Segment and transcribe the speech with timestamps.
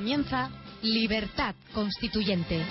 [0.00, 0.48] comienza
[0.80, 2.64] Libertad Constituyente.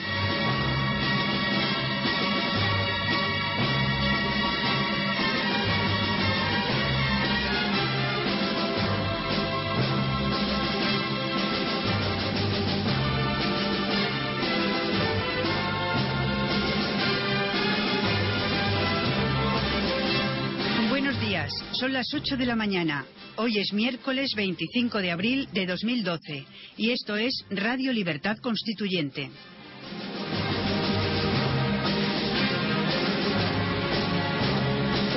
[20.90, 23.06] Buenos días, son las 8 de la mañana.
[23.36, 26.46] Hoy es miércoles 25 de abril de 2012
[26.80, 29.30] y esto es Radio Libertad Constituyente.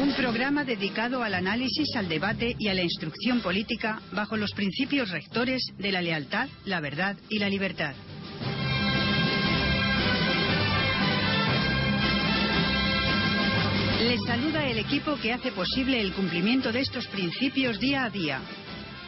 [0.03, 5.11] Un programa dedicado al análisis, al debate y a la instrucción política bajo los principios
[5.11, 7.95] rectores de la lealtad, la verdad y la libertad.
[14.01, 18.41] Les saluda el equipo que hace posible el cumplimiento de estos principios día a día.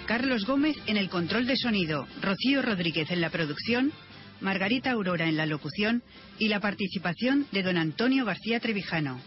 [0.07, 3.91] Carlos Gómez en el control de sonido, Rocío Rodríguez en la producción,
[4.41, 6.03] Margarita Aurora en la locución
[6.39, 9.19] y la participación de don Antonio García Trevijano.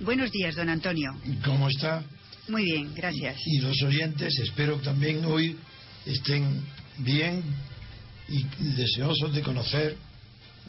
[0.00, 1.14] Buenos días, don Antonio.
[1.44, 2.02] ¿Cómo está?
[2.48, 3.36] Muy bien, gracias.
[3.44, 5.56] Y los oyentes, espero también hoy
[6.06, 6.62] estén
[6.98, 7.42] bien
[8.28, 8.44] y
[8.74, 9.96] deseosos de conocer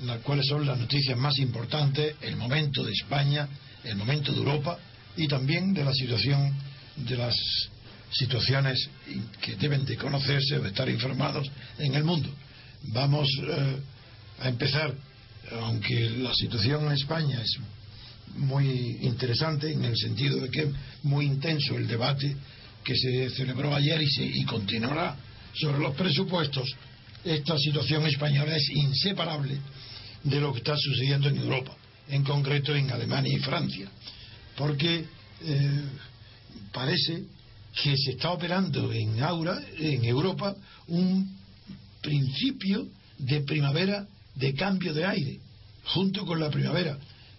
[0.03, 3.47] la, cuáles son las noticias más importantes, el momento de España,
[3.85, 4.77] el momento de Europa
[5.15, 6.53] y también de la situación
[6.97, 7.35] de las
[8.11, 8.89] situaciones
[9.41, 12.29] que deben de conocerse o estar informados en el mundo.
[12.83, 13.75] Vamos eh,
[14.41, 14.93] a empezar,
[15.61, 17.57] aunque la situación en España es
[18.35, 20.69] muy interesante en el sentido de que es
[21.03, 22.35] muy intenso el debate
[22.83, 25.15] que se celebró ayer y, se, y continuará
[25.53, 26.75] sobre los presupuestos,
[27.23, 29.57] esta situación española es inseparable
[30.23, 31.75] de lo que está sucediendo en Europa,
[32.07, 33.89] en concreto en Alemania y Francia,
[34.55, 35.05] porque
[35.41, 35.81] eh,
[36.71, 37.23] parece
[37.81, 40.55] que se está operando en Aura, en Europa,
[40.87, 41.37] un
[42.01, 45.39] principio de primavera de cambio de aire,
[45.85, 46.97] junto con la primavera,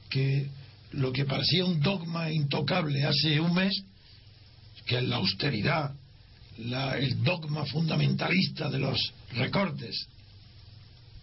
[0.08, 0.48] que
[0.92, 3.82] lo que parecía un dogma intocable hace un mes,
[4.86, 5.94] que es la austeridad,
[6.58, 8.98] el dogma fundamentalista de los
[9.32, 10.06] recortes,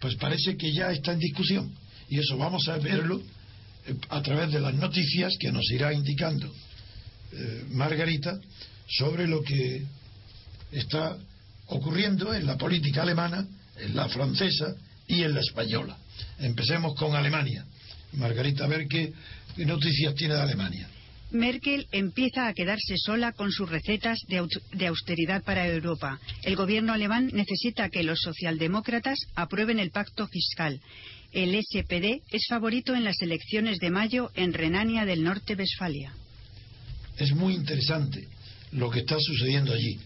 [0.00, 1.72] pues parece que ya está en discusión.
[2.08, 3.20] Y eso vamos a verlo
[3.86, 6.50] eh, a través de las noticias que nos irá indicando
[7.32, 8.40] eh, Margarita
[8.88, 9.82] sobre lo que
[10.72, 11.16] está
[11.66, 13.46] ocurriendo en la política alemana,
[13.78, 14.74] en la francesa
[15.06, 15.96] y en la española.
[16.38, 17.64] Empecemos con Alemania.
[18.12, 19.12] Margarita, a ver qué,
[19.58, 20.88] noticias tiene de Alemania.
[21.30, 26.18] Merkel empieza a quedarse sola con sus recetas de austeridad para Europa.
[26.42, 30.80] El gobierno alemán necesita que los socialdemócratas aprueben el pacto fiscal.
[31.32, 36.14] El SPD es favorito en las elecciones de mayo en Renania del Norte-Westfalia.
[37.18, 38.26] Es muy interesante
[38.72, 39.98] lo que está sucediendo allí,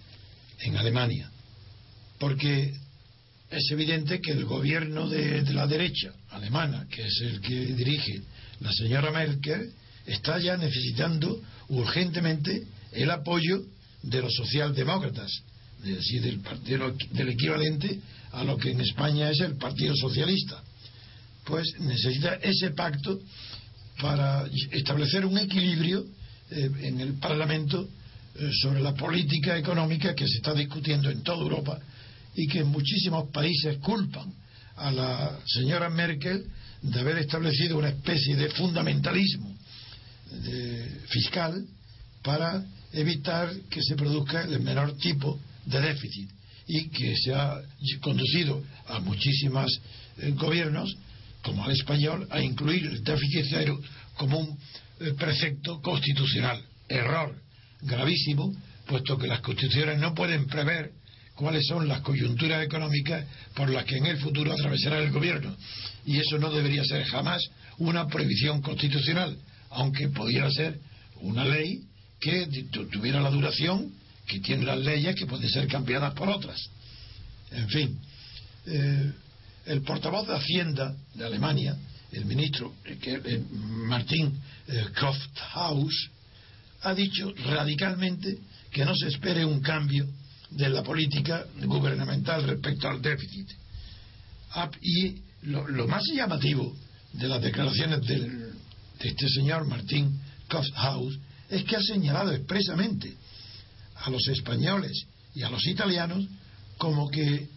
[0.61, 1.31] en Alemania,
[2.19, 2.73] porque
[3.51, 8.23] es evidente que el gobierno de, la derecha alemana, que es el que dirige
[8.61, 9.73] la señora Merkel,
[10.07, 13.63] está ya necesitando urgentemente el apoyo
[14.03, 15.31] de los socialdemócratas,
[15.85, 18.01] es decir, del, partido, del equivalente
[18.33, 20.63] a lo que en España es el Partido Socialista.
[21.45, 23.21] Pues necesita ese pacto
[24.01, 26.07] para establecer un equilibrio
[26.51, 27.89] eh, en el Parlamento
[28.63, 31.79] sobre la política económica que se está discutiendo en toda Europa
[32.35, 34.33] y que en muchísimos países culpan
[34.77, 36.47] a la señora Merkel
[36.81, 39.55] de haber establecido una especie de fundamentalismo
[40.31, 41.65] de, fiscal
[42.23, 46.31] para evitar que se produzca el menor tipo de déficit
[46.67, 47.61] y que se ha
[48.01, 49.71] conducido a muchísimos
[50.19, 50.95] eh, gobiernos
[51.43, 53.79] como al español a incluir el déficit cero
[54.17, 54.59] como un
[55.01, 56.63] eh, precepto constitucional.
[56.89, 57.35] Error
[57.83, 58.55] gravísimo
[58.87, 60.93] puesto que las constituciones no pueden prever
[61.35, 63.25] cuáles son las coyunturas económicas
[63.55, 65.57] por las que en el futuro atravesará el gobierno
[66.05, 67.43] y eso no debería ser jamás
[67.79, 69.37] una prohibición constitucional
[69.71, 70.79] aunque pudiera ser
[71.21, 71.83] una ley
[72.21, 72.47] que
[72.91, 73.93] tuviera la duración
[74.27, 76.59] que tienen las leyes que pueden ser cambiadas por otras.
[77.51, 77.99] En fin,
[78.67, 79.13] eh,
[79.67, 81.77] el portavoz de Hacienda de Alemania,
[82.13, 84.33] el ministro eh, que, eh, Martín
[84.69, 86.11] eh, Krafthaus,
[86.83, 88.39] ha dicho radicalmente
[88.71, 90.07] que no se espere un cambio
[90.51, 93.49] de la política gubernamental respecto al déficit.
[94.55, 96.75] Ah, y lo, más llamativo
[97.13, 98.53] de las declaraciones del,
[98.99, 101.19] de este señor Martín Krafthaus
[101.49, 103.15] es que ha señalado expresamente
[103.97, 106.25] a los españoles y a los italianos
[106.79, 107.49] como que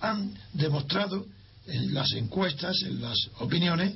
[0.00, 1.26] han demostrado
[1.66, 3.94] en las encuestas, en las opiniones,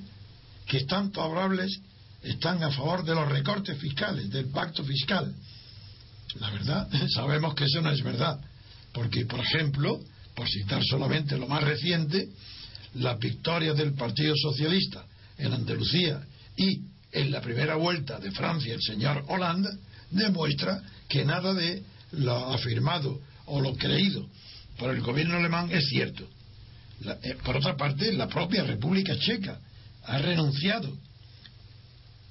[0.66, 1.80] que están favorables,
[2.24, 5.34] están a favor de los recortes fiscales, del pacto fiscal.
[6.40, 8.40] La verdad, sabemos que eso no es verdad,
[8.92, 10.00] porque, por ejemplo,
[10.34, 12.28] por citar solamente lo más reciente,
[12.94, 15.04] las victorias del Partido Socialista
[15.38, 16.22] en Andalucía
[16.56, 16.80] y
[17.12, 19.70] en la primera vuelta de Francia el señor Hollande
[20.10, 21.82] demuestra que nada de
[22.12, 24.26] lo afirmado o lo creído
[24.78, 26.28] por el gobierno alemán es cierto.
[27.22, 29.58] Eh, por otra parte, la propia República Checa
[30.04, 30.96] ha renunciado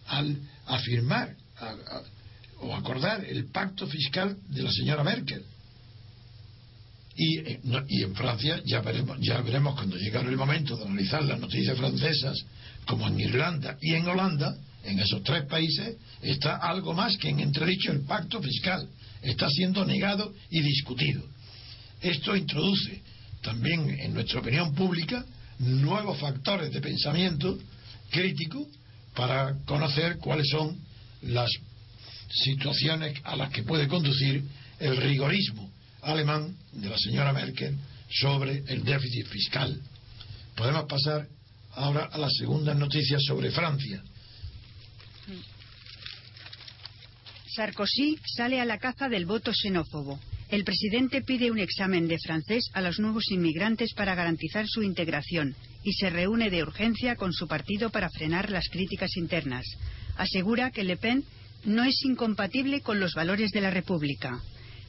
[0.08, 1.36] al afirmar
[2.60, 5.44] o acordar el pacto fiscal de la señora Merkel.
[7.16, 7.60] Y, eh,
[7.90, 11.78] y, en Francia ya veremos, ya veremos cuando llegue el momento de analizar las noticias
[11.78, 12.44] francesas,
[12.86, 17.40] como en Irlanda y en Holanda, en esos tres países, está algo más que en
[17.40, 18.88] entredicho el pacto fiscal.
[19.22, 21.24] Está siendo negado y discutido.
[22.02, 23.02] Esto introduce
[23.42, 25.24] también en nuestra opinión pública
[25.60, 27.58] nuevos factores de pensamiento
[28.10, 28.68] crítico
[29.16, 30.78] para conocer cuáles son
[31.22, 31.52] las
[32.30, 34.44] situaciones a las que puede conducir
[34.80, 35.70] el rigorismo
[36.02, 37.78] alemán de la señora Merkel
[38.10, 39.80] sobre el déficit fiscal.
[40.56, 41.28] Podemos pasar
[41.76, 44.04] ahora a las segundas noticias sobre Francia.
[47.56, 50.20] Sarkozy sale a la caza del voto xenófobo.
[50.54, 55.56] El presidente pide un examen de francés a los nuevos inmigrantes para garantizar su integración
[55.84, 59.66] y se reúne de urgencia con su partido para frenar las críticas internas.
[60.16, 61.24] Asegura que Le Pen
[61.66, 64.44] no es incompatible con los valores de la República.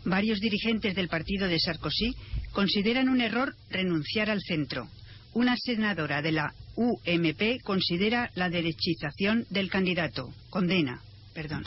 [0.04, 2.14] Varios dirigentes del partido de Sarkozy
[2.52, 4.90] consideran un error renunciar al centro.
[5.32, 10.30] Una senadora de la UMP considera la derechización del candidato.
[10.50, 11.00] Condena.
[11.32, 11.64] Perdón.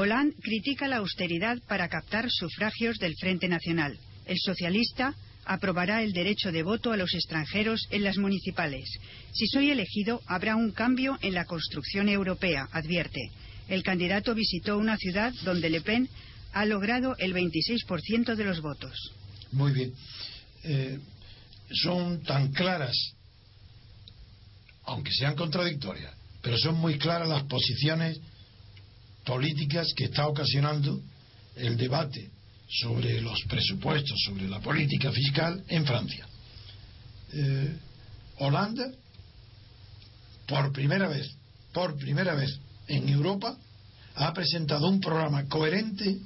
[0.00, 3.98] Hollande critica la austeridad para captar sufragios del Frente Nacional.
[4.26, 5.12] El socialista
[5.44, 8.88] aprobará el derecho de voto a los extranjeros en las municipales.
[9.32, 13.32] Si soy elegido, habrá un cambio en la construcción europea, advierte.
[13.66, 16.08] El candidato visitó una ciudad donde Le Pen
[16.52, 18.94] ha logrado el 26% de los votos.
[19.50, 19.92] Muy bien.
[20.62, 21.00] Eh,
[21.72, 22.94] son tan claras,
[24.84, 28.20] aunque sean contradictorias, pero son muy claras las posiciones
[29.28, 31.02] políticas que está ocasionando
[31.54, 32.30] el debate
[32.66, 36.26] sobre los presupuestos, sobre la política fiscal en Francia.
[37.34, 37.76] Eh,
[38.38, 38.90] Holanda,
[40.46, 41.30] por primera vez,
[41.74, 43.54] por primera vez en Europa,
[44.14, 46.16] ha presentado un programa coherente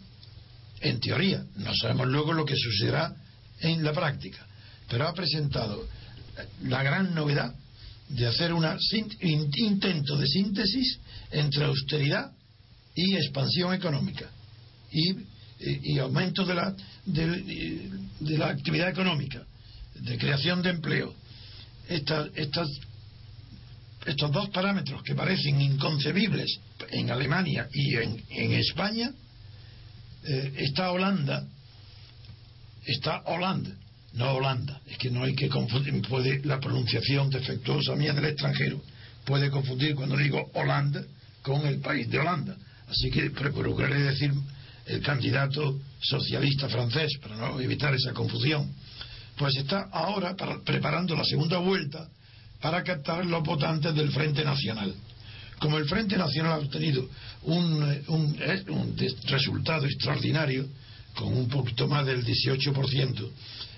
[0.80, 1.44] en teoría.
[1.56, 3.16] No sabemos luego lo que sucederá
[3.59, 4.47] en la práctica,
[4.88, 5.88] pero ha presentado
[6.62, 7.52] la gran novedad
[8.11, 8.64] de hacer un
[9.21, 11.00] intento de síntesis
[11.32, 12.30] entre austeridad
[12.94, 14.30] y expansión económica
[14.90, 15.14] y
[15.64, 16.75] y, aumento de la,
[17.06, 19.42] de, la actividad económica,
[19.94, 21.14] de creación de empleo,
[21.88, 22.68] estas, estas,
[24.06, 26.58] estos dos parámetros que parecen inconcebibles
[26.90, 29.12] en Alemania y en, en España,
[30.25, 31.46] eh, está Holanda,
[32.84, 33.70] está Holanda,
[34.14, 38.82] no Holanda, es que no hay que confundir, puede la pronunciación defectuosa mía del extranjero
[39.25, 41.04] puede confundir cuando digo Holanda
[41.42, 42.56] con el país de Holanda.
[42.92, 44.30] Así que procuraré decir
[44.84, 48.70] el candidato socialista francés, para no evitar esa confusión,
[49.38, 52.06] pues está ahora preparando la segunda vuelta
[52.61, 54.94] para captar los votantes del Frente Nacional.
[55.58, 57.08] Como el Frente Nacional ha obtenido
[57.44, 58.02] un, eh,
[58.68, 58.96] un
[59.26, 60.68] resultado extraordinario,
[61.14, 63.30] con un poquito más del 18%,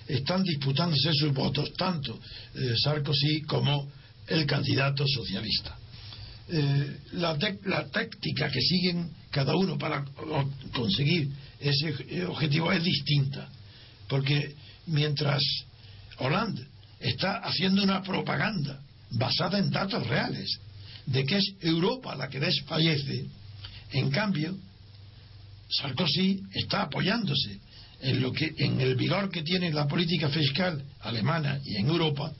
[0.07, 2.19] están disputándose sus votos tanto
[2.53, 3.89] eh, Sarkozy como
[4.27, 5.77] el candidato socialista.
[6.47, 10.05] Eh, la, la táctica que siguen cada uno para
[10.73, 13.49] conseguir ese objetivo es distinta.
[14.07, 14.55] Porque
[14.87, 15.41] mientras
[16.17, 16.65] Hollande
[16.99, 18.79] está haciendo una propaganda
[19.11, 20.59] basada en datos reales
[21.05, 23.25] de que es Europa la que desfallece,
[23.91, 24.55] en cambio,
[25.69, 27.59] Sarkozy está apoyándose
[28.01, 32.31] en lo que en el vigor que tiene la política fiscal alemana y en Europa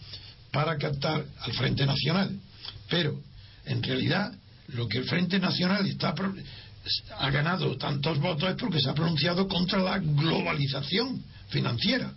[0.51, 2.39] para captar al Frente Nacional.
[2.89, 3.19] Pero
[3.65, 4.33] en realidad
[4.69, 6.13] lo que el Frente Nacional está
[7.17, 12.13] ha ganado tantos votos es porque se ha pronunciado contra la globalización financiera.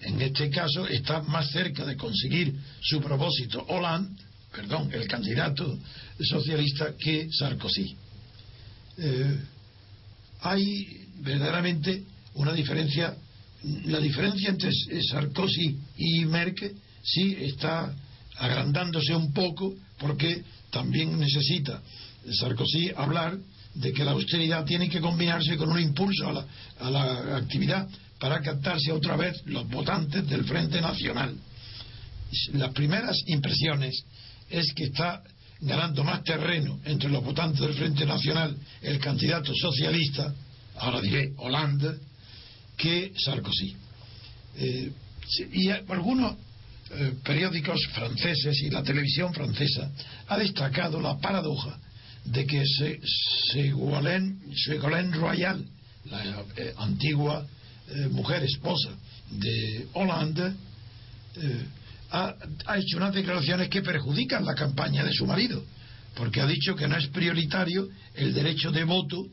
[0.00, 5.78] En este caso está más cerca de conseguir su propósito Hollande, perdón, el candidato
[6.20, 7.96] socialista que Sarkozy.
[8.98, 9.38] Eh,
[10.40, 12.04] hay verdaderamente
[12.34, 13.16] una diferencia,
[13.86, 14.70] la diferencia entre
[15.10, 17.92] Sarkozy y Merkel sí está
[18.38, 21.80] agrandándose un poco porque también necesita
[22.32, 23.38] Sarkozy hablar
[23.74, 26.28] de que la austeridad tiene que combinarse con un impulso
[26.80, 31.36] a la, actividad para captarse otra vez los votantes del Frente Nacional.
[32.54, 34.04] Las primeras impresiones
[34.50, 35.22] es que está
[35.60, 40.34] ganando más terreno entre los votantes del Frente Nacional el candidato socialista,
[40.76, 41.98] ahora diré Hollande,
[42.76, 43.76] que Sarkozy.
[44.56, 44.92] Eh,
[45.52, 46.36] y algunos
[46.90, 49.90] eh, periódicos franceses y la televisión francesa
[50.26, 51.78] ha destacado la paradoja
[52.24, 52.62] de que
[53.52, 55.64] Ségolène Royal,
[56.06, 57.46] la eh, antigua
[58.10, 58.90] mujer esposa
[59.30, 60.52] de Hollande,
[62.10, 65.64] ha hecho unas declaraciones que perjudican la campaña de su marido,
[66.14, 69.26] porque ha dicho que no es prioritario el derecho de voto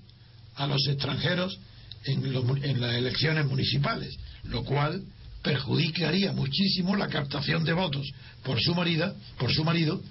[0.56, 1.58] a los extranjeros
[2.06, 5.04] en, las elecciones municipales, lo cual
[5.46, 8.12] perjudicaría muchísimo la captación de votos
[8.44, 10.02] por su marido, por su marido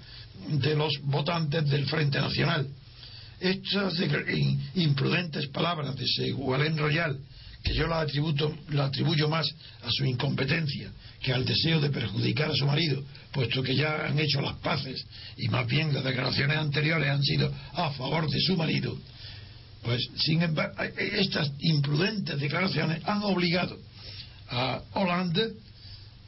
[0.47, 2.65] de los votantes del Frente Nacional.
[3.41, 3.95] Estas
[4.75, 7.19] imprudentes palabras de Segualén Royal,
[7.61, 9.45] que yo las atributo, la atribuyo más
[9.83, 10.89] a su incompetencia
[11.21, 15.05] que al deseo de perjudicar a su marido, puesto que ya han hecho las paces
[15.35, 18.97] y más bien las declaraciones anteriores han sido a favor de su marido,
[19.83, 23.77] pues, sin embargo, estas imprudentes declaraciones han obligado
[24.49, 25.53] a Hollande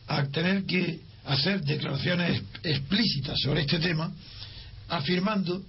[0.07, 4.11] a tener que hacer declaraciones explícitas sobre este tema,
[4.87, 5.61] afirmando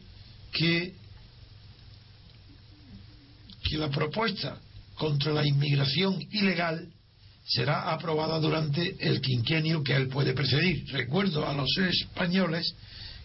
[0.52, 0.94] que,
[3.62, 4.58] que la propuesta
[4.94, 6.88] contra la inmigración ilegal
[7.44, 10.84] será aprobada durante el quinquenio que él puede precedir.
[10.92, 12.74] Recuerdo a los españoles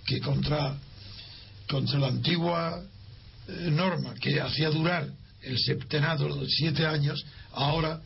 [0.06, 0.76] que contra,
[1.68, 2.82] contra la antigua
[3.48, 5.08] eh, norma que hacía durar
[5.42, 8.02] el septenado de siete años, ahora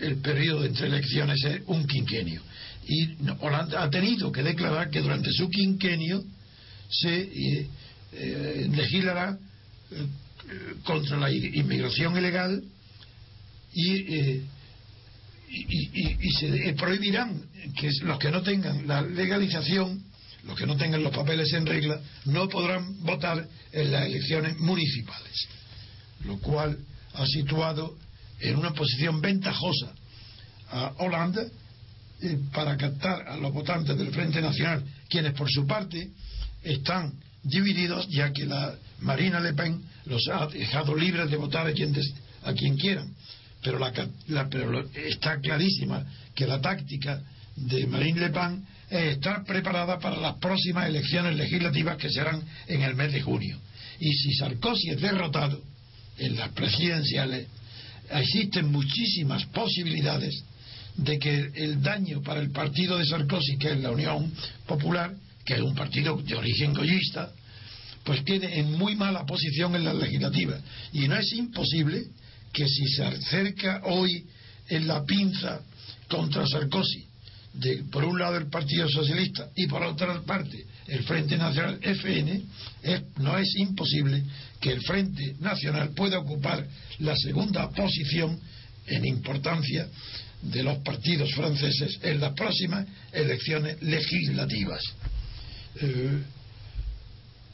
[0.00, 2.42] el, periodo entre elecciones es un quinquenio.
[2.88, 6.22] Y Holanda ha tenido que declarar que durante su quinquenio
[6.88, 7.68] se eh,
[8.12, 9.36] eh, legislará
[10.84, 12.62] contra la inmigración ilegal
[13.72, 14.42] y,
[15.48, 17.42] y, se prohibirán
[17.78, 20.02] que los que no tengan la legalización
[20.46, 25.48] los que no tengan los papeles en regla, no podrán votar en las elecciones municipales,
[26.24, 26.78] lo cual
[27.14, 27.96] ha situado
[28.40, 29.92] en una posición ventajosa
[30.70, 31.42] a Holanda
[32.22, 36.10] eh, para captar a los votantes del Frente Nacional, quienes por su parte
[36.62, 37.12] están
[37.42, 41.94] divididos, ya que la Marina Le Pen los ha dejado libres de votar a quien,
[42.42, 43.14] a quien quieran.
[43.62, 47.20] Pero, la, pero está clarísima que la táctica
[47.56, 52.94] de Marine Le Pen estar preparada para las próximas elecciones legislativas que serán en el
[52.94, 53.58] mes de junio.
[53.98, 55.60] Y si Sarkozy es derrotado
[56.18, 57.46] en las presidenciales,
[58.10, 60.42] existen muchísimas posibilidades
[60.96, 64.32] de que el daño para el partido de Sarkozy, que es la Unión
[64.66, 67.30] Popular, que es un partido de origen goyista,
[68.04, 70.60] pues quede en muy mala posición en las legislativas.
[70.92, 72.04] Y no es imposible
[72.52, 74.24] que si se acerca hoy
[74.68, 75.60] en la pinza
[76.08, 77.06] contra Sarkozy
[77.90, 82.42] por un lado el Partido Socialista y por otra parte el Frente Nacional FN,
[83.18, 84.22] no es imposible
[84.60, 86.66] que el Frente Nacional pueda ocupar
[87.00, 88.38] la segunda posición
[88.86, 89.88] en importancia
[90.42, 94.80] de los partidos franceses en las próximas elecciones legislativas.
[95.80, 96.22] Eh,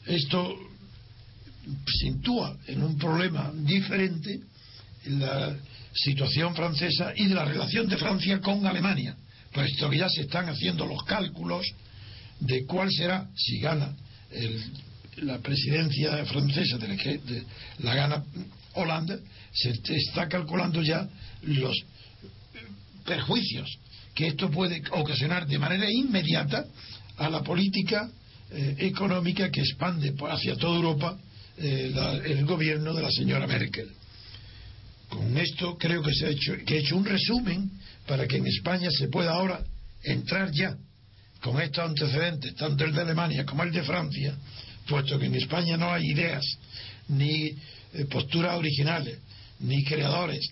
[0.05, 0.55] esto
[2.01, 4.39] sitúa en un problema diferente
[5.05, 5.55] la
[5.93, 9.15] situación francesa y de la relación de Francia con Alemania
[9.53, 11.65] puesto que ya se están haciendo los cálculos
[12.39, 13.95] de cuál será, si gana
[15.17, 17.43] la presidencia francesa, de,
[17.79, 18.23] la gana
[18.75, 19.17] Holanda,
[19.51, 21.07] se está calculando ya
[21.43, 21.75] los
[23.05, 23.69] perjuicios
[24.13, 26.65] que esto puede ocasionar de manera inmediata
[27.17, 28.09] a la política
[28.51, 31.17] eh, económica que expande hacia toda Europa
[31.57, 31.93] eh,
[32.25, 33.89] el gobierno de la señora Merkel.
[35.09, 37.71] Con esto creo que se ha hecho, que he hecho un resumen
[38.07, 39.63] para que en España se pueda ahora
[40.03, 40.75] entrar ya
[41.41, 44.35] con estos antecedentes, tanto el de Alemania como el de Francia,
[44.87, 46.43] puesto que en España no hay ideas,
[47.09, 47.47] ni
[47.93, 49.19] eh, posturas originales,
[49.59, 50.45] ni creadores,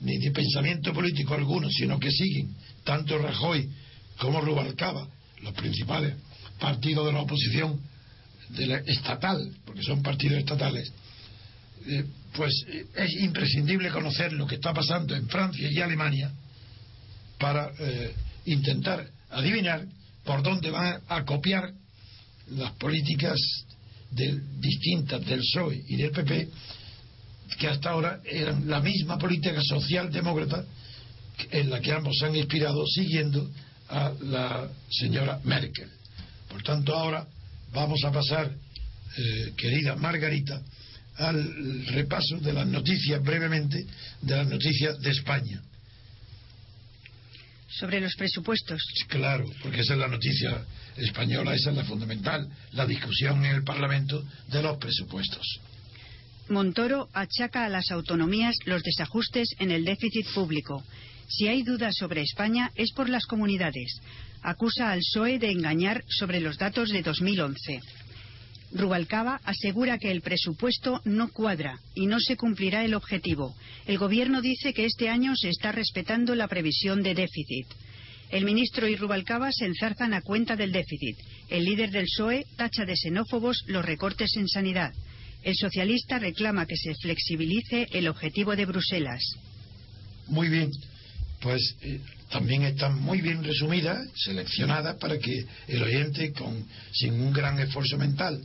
[0.00, 3.68] ni de pensamiento político alguno, sino que siguen tanto Rajoy
[4.18, 5.08] como Rubalcaba,
[5.42, 6.14] los principales
[6.58, 7.80] partidos de la oposición
[8.50, 10.92] de la estatal, porque son partidos estatales,
[11.86, 16.30] eh, pues eh, es imprescindible conocer lo que está pasando en Francia y Alemania
[17.38, 18.14] para eh,
[18.46, 19.84] intentar adivinar
[20.24, 21.72] por dónde van a copiar
[22.50, 23.38] las políticas
[24.10, 26.48] distintas del PSOE y del PP,
[27.58, 30.64] que hasta ahora eran la misma política socialdemócrata
[31.50, 33.50] en la que ambos se han inspirado siguiendo
[33.88, 35.88] a la señora Merkel.
[36.48, 37.26] Por tanto, ahora
[37.72, 40.60] vamos a pasar, eh, querida Margarita,
[41.16, 43.86] al repaso de las noticias brevemente,
[44.22, 45.62] de las noticias de España
[47.78, 48.80] sobre los presupuestos.
[49.08, 50.64] Claro, porque esa es la noticia
[50.96, 55.60] española, esa es la fundamental, la discusión en el Parlamento de los presupuestos.
[56.48, 60.82] Montoro achaca a las autonomías los desajustes en el déficit público.
[61.28, 64.00] Si hay dudas sobre España es por las comunidades.
[64.42, 67.80] Acusa al PSOE de engañar sobre los datos de 2011.
[68.72, 73.54] Rubalcaba asegura que el presupuesto no cuadra y no se cumplirá el objetivo.
[73.86, 77.66] El Gobierno dice que este año se está respetando la previsión de déficit.
[78.30, 81.16] El ministro y Rubalcaba se enzarzan a cuenta del déficit.
[81.48, 84.92] El líder del PSOE tacha de xenófobos los recortes en sanidad.
[85.44, 89.22] El socialista reclama que se flexibilice el objetivo de Bruselas.
[90.26, 90.72] Muy bien,
[91.40, 97.32] pues eh, también están muy bien resumidas, seleccionadas para que el oyente, con, sin un
[97.32, 98.42] gran esfuerzo mental,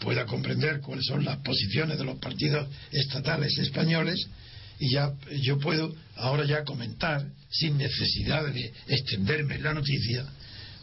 [0.00, 4.26] pueda comprender cuáles son las posiciones de los partidos estatales españoles
[4.78, 10.24] y ya yo puedo ahora ya comentar sin necesidad de extenderme en la noticia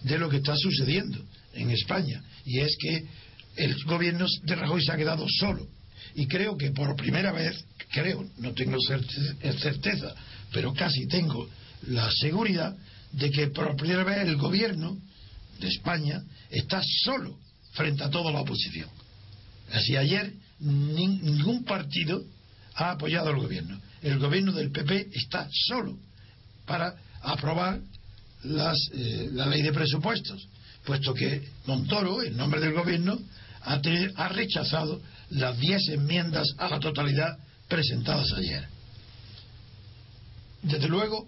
[0.04, 1.20] de lo que está sucediendo
[1.54, 3.06] en España y es que
[3.56, 5.68] el gobierno de Rajoy se ha quedado solo.
[6.14, 10.16] Y creo que por primera vez creo no tengo certeza
[10.54, 11.50] pero casi tengo
[11.88, 12.76] la seguridad
[13.12, 14.98] de que por primera vez el gobierno
[15.60, 17.40] de España está solo
[17.74, 18.90] frente a toda la oposición
[19.72, 22.24] Así ayer ningún partido
[22.76, 23.80] ha apoyado al gobierno.
[24.02, 25.98] El gobierno del PP está solo
[26.66, 27.80] para aprobar
[28.44, 30.48] eh, la ley de presupuestos,
[30.86, 33.20] puesto que Montoro, en nombre del gobierno,
[33.62, 33.82] ha,
[34.16, 35.02] ha rechazado
[35.32, 38.68] las diez enmiendas a la totalidad presentadas ayer.
[40.62, 41.28] Desde luego,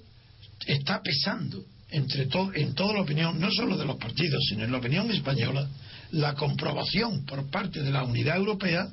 [0.65, 4.77] está pesando entre en toda la opinión, no solo de los partidos, sino en la
[4.77, 5.67] opinión española,
[6.11, 8.87] la comprobación por parte de la Unidad Europea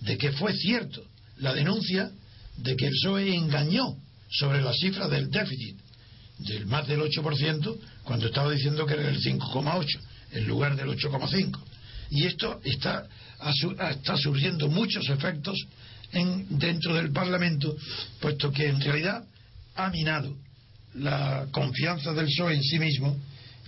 [0.00, 1.04] de que fue cierto
[1.38, 2.10] la denuncia
[2.56, 3.96] de que el PSOE engañó
[4.30, 5.76] sobre la cifra del déficit
[6.38, 9.86] del más del 8% cuando estaba diciendo que era el 5,8
[10.32, 11.58] en lugar del 8,5
[12.10, 13.06] y esto está
[13.90, 15.58] está surgiendo muchos efectos
[16.12, 17.76] en, dentro del Parlamento
[18.20, 19.24] puesto que en realidad
[19.74, 20.36] ha minado
[20.94, 23.16] la confianza del PSOE en sí mismo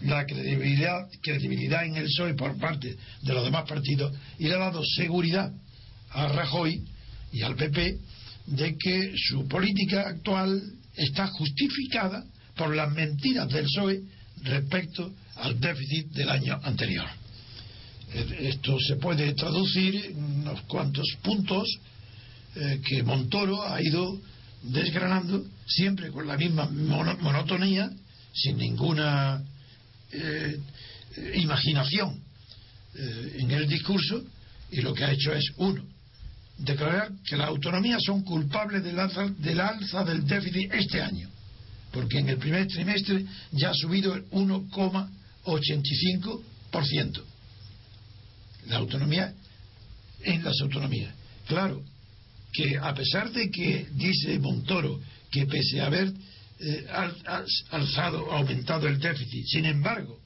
[0.02, 4.58] la credibilidad, credibilidad en el PSOE por parte de los demás partidos y le ha
[4.58, 5.52] dado seguridad
[6.10, 6.82] a Rajoy
[7.32, 7.98] y al PP
[8.46, 10.62] de que su política actual
[10.94, 12.24] está justificada
[12.56, 14.02] por las mentiras del PSOE
[14.42, 17.06] respecto al déficit del año anterior.
[18.12, 21.68] Eh, esto se puede traducir en unos cuantos puntos
[22.54, 24.18] eh, que Montoro ha ido
[24.62, 27.90] desgranando siempre con la misma monotonía,
[28.32, 29.42] sin ninguna
[30.12, 30.58] eh,
[31.34, 32.22] imaginación
[32.94, 34.24] eh, en el discurso
[34.70, 35.84] y lo que ha hecho es, uno,
[36.58, 41.28] declarar que las autonomías son culpables del alza, del alza del déficit este año,
[41.92, 47.22] porque en el primer trimestre ya ha subido el 1,85%.
[48.66, 49.32] La autonomía
[50.22, 51.14] en las autonomías.
[51.46, 51.84] Claro,
[52.52, 54.98] que a pesar de que dice Montoro
[55.30, 56.12] que pese a haber
[56.58, 56.86] eh,
[57.70, 59.46] alzado, aumentado el déficit.
[59.46, 60.20] Sin embargo,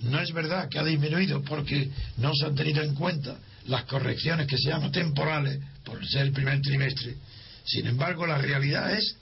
[0.00, 4.46] no es verdad que ha disminuido porque no se han tenido en cuenta las correcciones
[4.46, 7.16] que se llaman temporales por ser el primer trimestre.
[7.64, 9.16] Sin embargo, la realidad es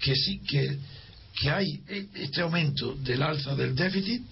[0.00, 0.78] que sí que,
[1.40, 1.80] que hay
[2.14, 4.22] este aumento del alza del déficit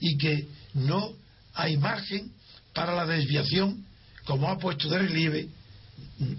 [0.00, 1.12] y que no
[1.54, 2.32] hay margen
[2.72, 3.84] para la desviación,
[4.24, 5.48] como ha puesto de relieve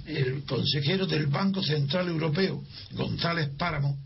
[0.07, 3.97] el consejero del Banco Central Europeo, González Páramo,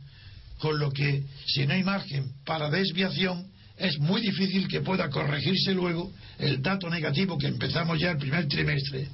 [0.60, 3.46] con lo que si no hay margen para desviación
[3.78, 8.48] es muy difícil que pueda corregirse luego el dato negativo que empezamos ya el primer
[8.48, 9.08] trimestre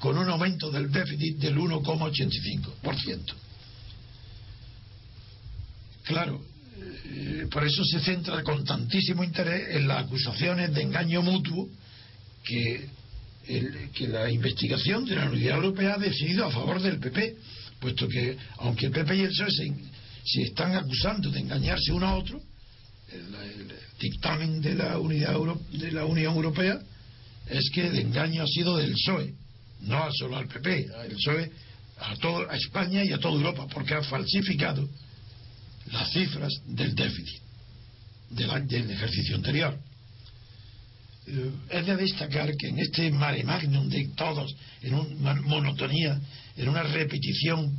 [0.00, 3.34] con un aumento del déficit del 1,85%.
[6.04, 6.40] Claro,
[6.78, 11.68] eh, por eso se centra con tantísimo interés en las acusaciones de engaño mutuo
[12.44, 12.88] que,
[13.44, 17.36] que la investigación de la Unidad Europea ha decidido a favor del PP,
[17.80, 19.74] puesto que aunque el PP y el PSOE se,
[20.26, 22.42] si están acusando de engañarse uno a otro,
[23.12, 25.36] el, dictamen de la, unidad
[25.70, 26.78] de la Unión Europea
[27.48, 29.32] es que el engaño ha sido del PSOE,
[29.82, 31.52] no solo al PP, el PSOE
[31.98, 34.88] a, todo, a España y a toda Europa, porque ha falsificado
[35.92, 37.40] las cifras del déficit
[38.30, 39.78] del, ejercicio anterior.
[41.28, 46.20] Eh, es de destacar que en este mare magnum de todos, en una monotonía,
[46.56, 47.78] en una repetición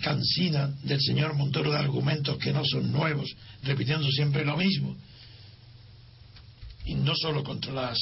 [0.00, 3.30] cansina del señor Montoro de argumentos que no son nuevos,
[3.62, 4.96] repitiendo siempre lo mismo.
[6.86, 7.98] Y no solo contra las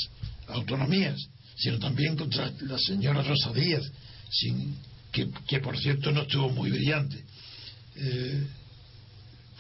[0.49, 1.16] autonomías,
[1.57, 3.85] sino también contra la señora Rosa Díaz,
[4.31, 4.77] sin,
[5.12, 7.23] que, por cierto no estuvo muy brillante.
[7.97, 8.47] Eh,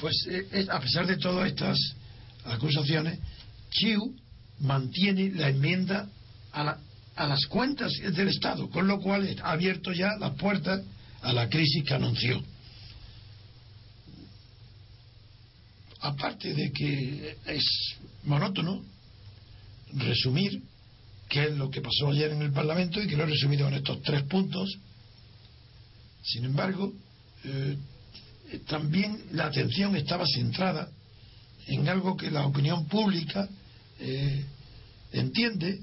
[0.00, 1.78] pues eh, a pesar de todas estas
[2.44, 3.18] acusaciones,
[3.70, 4.16] Chiu
[4.60, 6.08] mantiene la enmienda
[6.52, 6.76] a,
[7.14, 10.82] a las cuentas del Estado, con lo cual ha abierto ya las puertas
[11.22, 12.42] a la crisis que anunció.
[16.02, 18.82] aparte de que es monótono
[19.94, 20.60] resumir
[21.28, 23.74] qué es lo que pasó ayer en el Parlamento y que lo he resumido en
[23.74, 24.68] estos tres puntos,
[26.24, 26.92] sin embargo,
[27.44, 27.76] eh,
[28.66, 30.90] también la atención estaba centrada
[31.68, 33.48] en algo que la opinión pública
[34.00, 34.44] eh,
[35.12, 35.80] entiende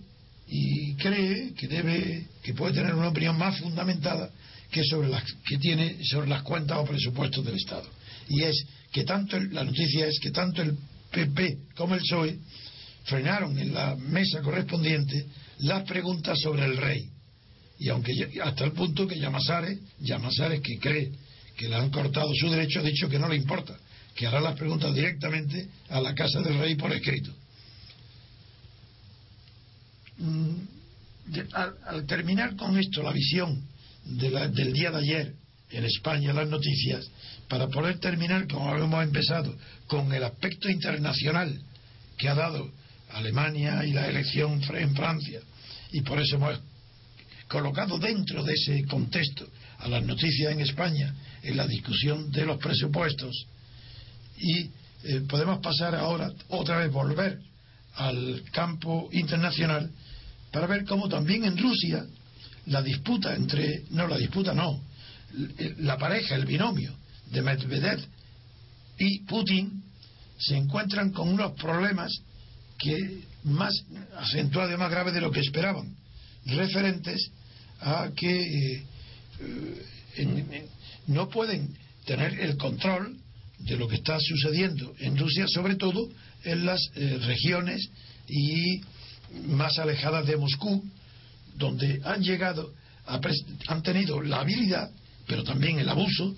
[0.47, 4.29] y cree que debe que puede tener una opinión más fundamentada
[4.71, 7.87] que sobre las que tiene sobre las cuentas o presupuestos del Estado.
[8.29, 10.77] Y es que tanto la noticia es que tanto el
[11.11, 12.37] PP como el PSOE
[13.05, 15.25] frenaron en la mesa correspondiente
[15.59, 17.09] las preguntas sobre el rey.
[17.79, 18.11] Y aunque
[18.43, 21.11] hasta el punto que Llamazares Llamazares que cree
[21.57, 23.77] que le han cortado su derecho ha dicho que no le importa
[24.19, 27.31] que hará las preguntas directamente a la casa del rey por escrito.
[30.17, 30.55] Mm,
[31.53, 33.63] al, terminar con esto la visión
[34.05, 35.33] del día de ayer
[35.71, 37.09] en España las noticias
[37.47, 39.55] para poder terminar como hemos empezado
[39.87, 41.59] con el aspecto internacional
[42.17, 42.71] que ha dado
[43.11, 45.39] Alemania y la elección en Francia.
[45.91, 46.59] Y por eso hemos
[47.47, 49.47] colocado dentro de ese contexto
[49.79, 53.47] a las noticias en España en la discusión de los presupuestos.
[54.37, 54.69] Y
[55.03, 57.39] eh, podemos pasar ahora otra vez volver
[57.95, 59.89] al campo internacional
[60.51, 62.05] para ver cómo también en Rusia
[62.69, 64.81] la disputa entre, no la disputa no,
[65.79, 66.93] la pareja, el binomio
[67.31, 67.99] de Medvedev
[68.97, 69.83] y Putin
[70.37, 72.11] se encuentran con unos problemas
[72.77, 73.73] que más
[74.17, 75.95] acentuados y más graves de lo que esperaban,
[76.45, 77.31] referentes
[77.81, 78.83] a que
[80.17, 80.67] eh,
[81.07, 83.17] no pueden tener el control
[83.59, 86.09] de lo que está sucediendo en Rusia, sobre todo
[86.43, 87.89] en las eh, regiones
[88.27, 88.81] y
[89.47, 90.83] más alejadas de Moscú,
[91.59, 92.73] donde han llegado,
[93.05, 94.89] han tenido la habilidad,
[95.27, 96.33] pero también el abuso,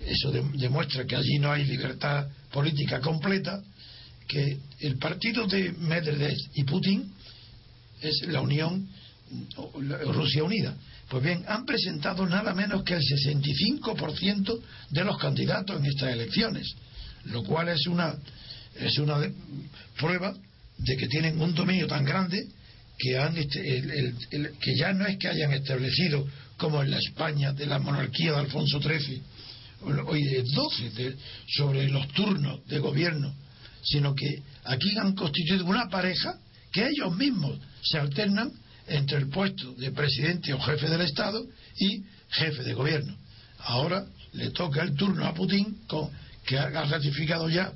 [0.00, 3.60] eso demuestra que allí no hay libertad política completa,
[4.28, 7.10] que el partido de Medvedev y Putin
[8.00, 8.88] es la Unión
[10.12, 10.76] Rusia Unida.
[11.08, 14.60] Pues bien, han presentado nada menos que el 65%
[14.90, 16.74] de los candidatos en estas elecciones,
[17.24, 18.14] lo cual es una
[18.78, 19.18] es una
[19.98, 20.34] prueba
[20.78, 22.46] de que tienen un dominio tan grande
[22.98, 24.14] que, han este, el,
[24.60, 28.38] que ya no es que hayan establecido como en la España de la monarquía de
[28.38, 29.22] Alfonso XIII
[29.82, 31.16] hoy de 12
[31.48, 33.34] sobre los turnos de gobierno,
[33.82, 36.38] sino que aquí han constituido una pareja
[36.72, 38.52] que ellos mismos se alternan
[38.88, 41.44] entre el puesto de presidente o jefe del Estado
[41.78, 43.16] y jefe de gobierno.
[43.58, 46.10] Ahora le toca el turno a Putin, con,
[46.44, 47.72] que ha ratificado ya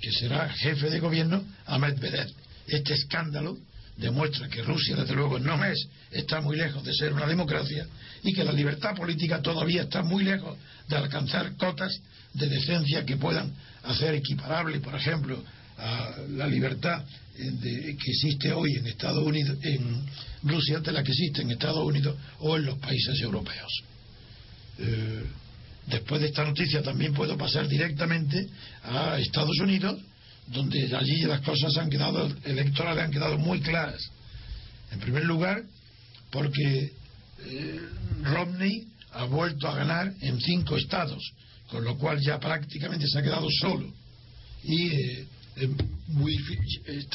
[0.00, 2.30] que será jefe de gobierno a Medvedev.
[2.66, 3.58] Este escándalo
[4.00, 5.78] demuestra que Rusia, desde luego, no es,
[6.10, 7.86] está muy lejos de ser una democracia
[8.22, 10.56] y que la libertad política todavía está muy lejos
[10.88, 11.92] de alcanzar cotas
[12.32, 13.52] de decencia que puedan
[13.84, 15.42] hacer equiparable, por ejemplo,
[15.76, 17.04] a la libertad
[17.36, 20.02] eh, que existe hoy en Estados Unidos, en
[20.42, 23.82] Rusia, de la que existe en Estados Unidos o en los países europeos.
[24.78, 25.24] Eh,
[25.86, 28.48] después de esta noticia también puedo pasar directamente
[28.82, 30.00] a Estados Unidos,
[30.50, 34.10] donde allí las cosas han quedado electorales han quedado muy claras.
[34.92, 35.62] En primer lugar,
[36.30, 36.92] porque
[37.44, 37.80] eh,
[38.22, 41.22] Romney ha vuelto a ganar en cinco estados,
[41.68, 43.92] con lo cual ya prácticamente se ha quedado solo
[44.62, 45.26] y eh,
[46.08, 46.36] muy,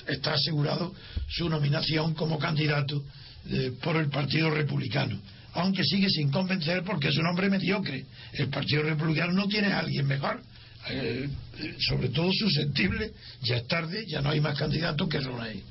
[0.07, 0.93] está asegurado
[1.29, 3.03] su nominación como candidato
[3.49, 5.19] eh, por el Partido Republicano,
[5.53, 8.05] aunque sigue sin convencer porque es un hombre mediocre.
[8.33, 10.41] El Partido Republicano no tiene a alguien mejor,
[11.79, 15.63] sobre todo susceptible, ya es tarde, ya no hay más candidatos que Romney.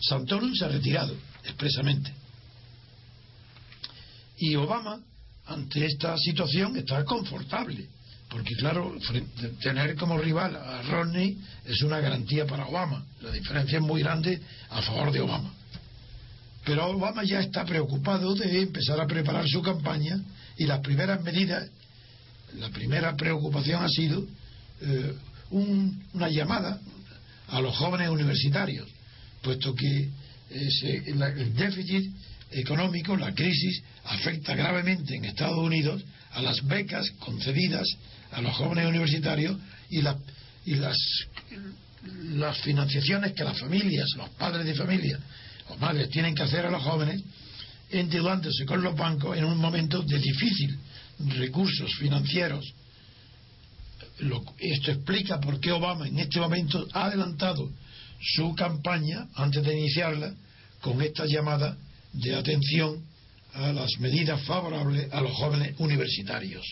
[0.00, 2.12] Santorum se ha retirado expresamente.
[4.38, 5.00] Y Obama,
[5.46, 7.88] ante esta situación, está confortable.
[8.28, 8.94] Porque, claro,
[9.62, 13.04] tener como rival a Romney es una garantía para Obama.
[13.22, 15.52] La diferencia es muy grande a favor de Obama.
[16.64, 20.20] Pero Obama ya está preocupado de empezar a preparar su campaña
[20.58, 21.70] y las primeras medidas,
[22.54, 24.26] la primera preocupación ha sido
[24.80, 25.14] eh,
[25.50, 26.80] una llamada
[27.48, 28.88] a los jóvenes universitarios,
[29.42, 30.10] puesto que
[30.50, 32.12] el déficit
[32.50, 37.86] económico, la crisis, afecta gravemente en Estados Unidos a las becas concedidas
[38.32, 39.56] a los jóvenes universitarios
[39.90, 40.18] y, las,
[42.24, 45.18] las financiaciones que las familias, los padres de familia,
[45.68, 47.22] los madres tienen que hacer a los jóvenes,
[47.90, 50.78] endeudándose con los bancos en un momento de difícil
[51.18, 52.64] recursos financieros.
[54.58, 57.70] esto explica por qué Obama en este momento ha adelantado
[58.20, 60.34] su campaña, antes de iniciarla,
[60.80, 61.76] con esta llamada
[62.12, 63.04] de atención
[63.54, 66.64] a las medidas favorables a los jóvenes universitarios.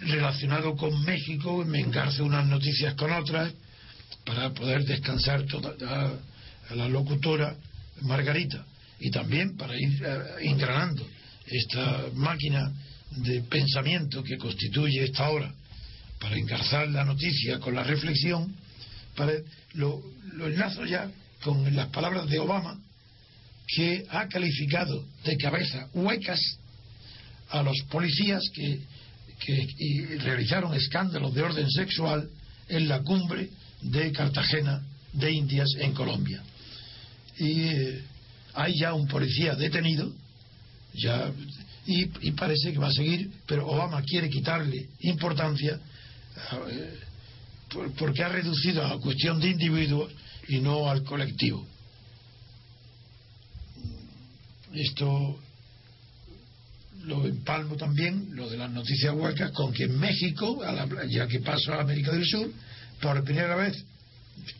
[0.00, 3.52] relacionado con México, me engarce unas noticias con otras
[4.24, 5.74] para poder descansar toda,
[6.70, 7.56] a, la locutora
[8.02, 8.64] Margarita
[9.00, 10.02] y también para ir
[10.40, 11.06] engranando
[11.46, 12.72] esta máquina
[13.10, 15.52] de pensamiento que constituye esta hora
[16.18, 18.54] para engarzar la noticia con la reflexión,
[19.14, 19.32] para
[19.74, 21.10] lo, lo enlazo ya
[21.42, 22.80] con las palabras de Obama,
[23.66, 26.40] que ha calificado de cabeza huecas
[27.50, 28.80] a los policías que,
[30.20, 32.28] realizaron escándalos de orden sexual
[32.68, 33.50] en la cumbre
[33.82, 34.82] de Cartagena
[35.12, 36.42] de Indias en Colombia.
[37.38, 38.02] Y eh,
[38.56, 40.12] hay ya un policía detenido,
[40.94, 41.30] ya
[41.86, 45.78] y, parece que va a seguir, pero Obama quiere quitarle importancia
[46.68, 46.98] eh,
[47.96, 50.12] porque ha reducido a cuestión de individuos
[50.48, 51.64] y no al colectivo.
[54.74, 55.38] Esto
[57.04, 60.60] lo empalmo también, lo de las noticias huecas, con que en México,
[61.08, 62.50] ya que paso a América del Sur,
[63.00, 63.84] por primera vez,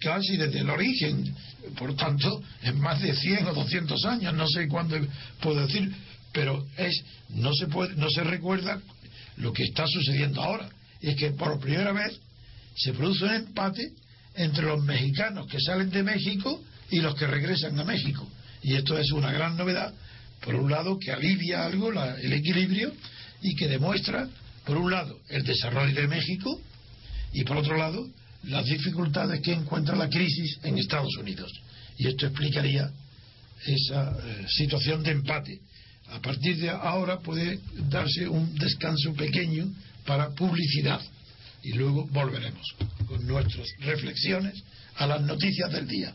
[0.01, 1.35] casi desde el origen,
[1.77, 4.97] por tanto, en más de 100 o 200 años, no sé cuándo
[5.41, 5.93] puedo decir,
[6.33, 8.81] pero es no se puede no se recuerda
[9.37, 10.69] lo que está sucediendo ahora.
[11.01, 12.19] Es que por primera vez
[12.77, 13.93] se produce un empate
[14.35, 18.29] entre los mexicanos que salen de México y los que regresan a México.
[18.63, 19.93] Y esto es una gran novedad.
[20.41, 22.93] Por un lado que alivia algo el equilibrio
[23.43, 24.29] y que demuestra
[24.65, 26.61] por un lado el desarrollo de México
[27.33, 28.07] y por otro lado
[28.47, 31.53] las dificultades que encuentra la crisis en Estados Unidos
[31.99, 32.91] y esto explicaría
[33.67, 35.61] esa eh, situación de empate
[36.09, 39.67] a partir de ahora puede darse un descanso pequeño
[40.05, 41.01] para publicidad
[41.63, 42.65] y luego volveremos
[43.07, 44.63] con nuestras reflexiones
[44.97, 46.15] a las noticias del día.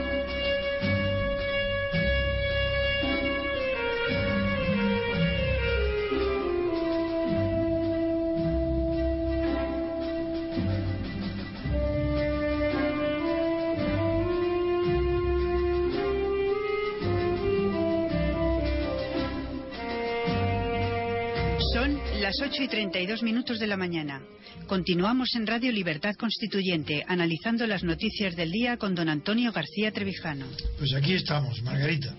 [21.87, 24.21] Las 8 y 32 minutos de la mañana.
[24.67, 30.45] Continuamos en Radio Libertad Constituyente, analizando las noticias del día con don Antonio García Trevijano.
[30.77, 32.13] Pues aquí estamos, Margarita.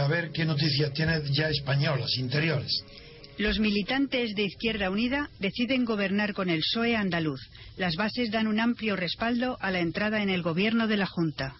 [0.00, 2.84] A ver qué noticias tiene ya españolas, interiores.
[3.38, 7.40] Los militantes de Izquierda Unida deciden gobernar con el PSOE andaluz.
[7.76, 11.54] Las bases dan un amplio respaldo a la entrada en el gobierno de la Junta.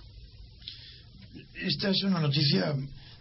[1.55, 2.75] Esta es una noticia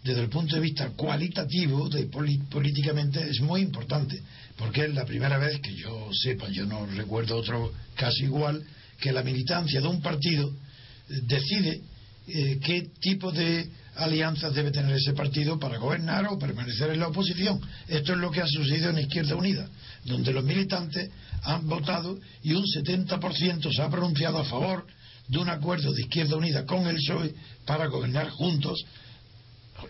[0.04, 4.20] desde el punto de vista cualitativo, de políticamente, es muy importante,
[4.56, 8.64] porque es la primera vez que yo sepa, yo no recuerdo otro caso igual,
[9.00, 11.80] que la militancia de un partido eh, decide
[12.28, 17.08] eh, qué tipo de alianzas debe tener ese partido para gobernar o permanecer en la
[17.08, 17.60] oposición.
[17.88, 19.68] Esto es lo que ha sucedido en Izquierda Unida,
[20.04, 21.10] donde los militantes
[21.42, 24.86] han votado y un 70% se ha pronunciado a favor
[25.26, 27.34] de un acuerdo de Izquierda Unida con el PSOE
[27.66, 28.84] para gobernar juntos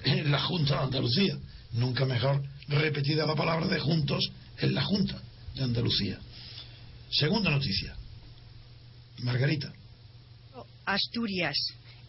[0.05, 1.37] en la Junta de Andalucía.
[1.73, 5.21] Nunca mejor repetida la palabra de juntos en la Junta
[5.55, 6.19] de Andalucía.
[7.11, 7.95] Segunda noticia.
[9.19, 9.73] Margarita.
[10.85, 11.57] Asturias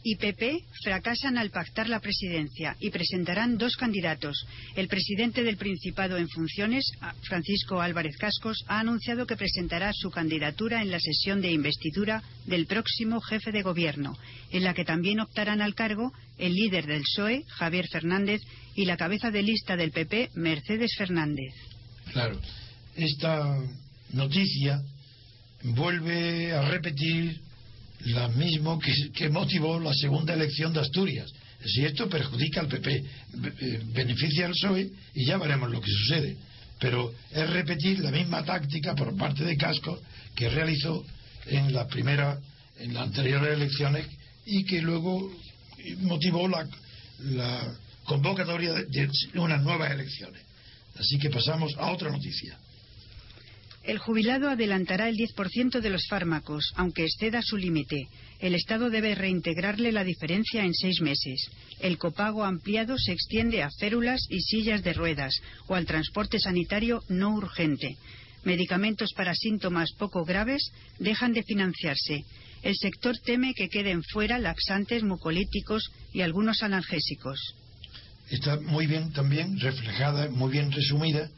[0.03, 4.45] y PP fracasan al pactar la presidencia y presentarán dos candidatos.
[4.75, 6.91] El presidente del Principado en funciones,
[7.23, 12.65] Francisco Álvarez Cascos, ha anunciado que presentará su candidatura en la sesión de investidura del
[12.65, 14.17] próximo jefe de gobierno,
[14.51, 18.41] en la que también optarán al cargo el líder del PSOE, Javier Fernández,
[18.75, 21.53] y la cabeza de lista del PP, Mercedes Fernández.
[22.13, 22.39] Claro,
[22.95, 23.57] esta
[24.13, 24.81] noticia
[25.63, 27.41] vuelve a repetir
[28.05, 31.31] la mismo que, motivó la segunda elección de Asturias.
[31.65, 36.37] Si esto perjudica al PP, eh, beneficia al PSOE y ya veremos lo que sucede.
[36.79, 40.01] Pero es repetir la misma táctica por parte de Casco
[40.35, 41.05] que realizó
[41.47, 42.39] en la primera,
[42.77, 44.07] en las anteriores elecciones
[44.45, 45.29] y que luego
[45.97, 46.65] motivó la,
[47.19, 50.41] la convocatoria de unas nuevas elecciones.
[50.97, 52.57] Así que pasamos a otra noticia.
[53.83, 58.07] El jubilado adelantará el 10% de los fármacos, aunque exceda su límite.
[58.39, 61.49] El Estado debe reintegrarle la diferencia en seis meses.
[61.79, 65.33] El copago ampliado se extiende a férulas y sillas de ruedas
[65.67, 67.95] o al transporte sanitario no urgente.
[68.43, 72.25] Medicamentos para síntomas poco graves dejan de financiarse.
[72.61, 77.55] El sector teme que queden fuera laxantes mucolíticos y algunos analgésicos.
[78.29, 81.29] Está muy bien también reflejada, muy bien resumida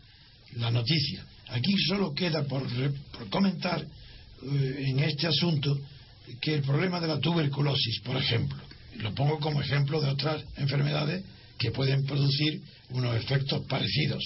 [0.56, 2.64] la noticia Aquí solo queda por,
[3.30, 5.78] comentar eh, en este asunto
[6.40, 8.58] que el problema de la tuberculosis, por ejemplo,
[9.00, 11.24] lo pongo como ejemplo de otras enfermedades
[11.58, 12.62] que pueden producir
[12.92, 14.24] unos efectos parecidos.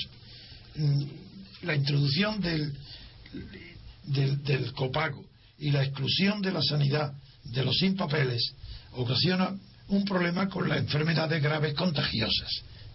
[0.75, 1.03] Mm,
[1.63, 2.71] la introducción del,
[4.03, 5.25] del, copago
[5.57, 7.11] y la exclusión de la sanidad
[7.43, 8.53] de los sin papeles
[8.91, 9.57] ocasiona
[9.87, 12.51] un problema con las enfermedades graves contagiosas.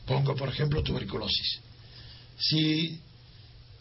[0.07, 1.61] Pongo, por ejemplo, tuberculosis.
[2.39, 3.01] Si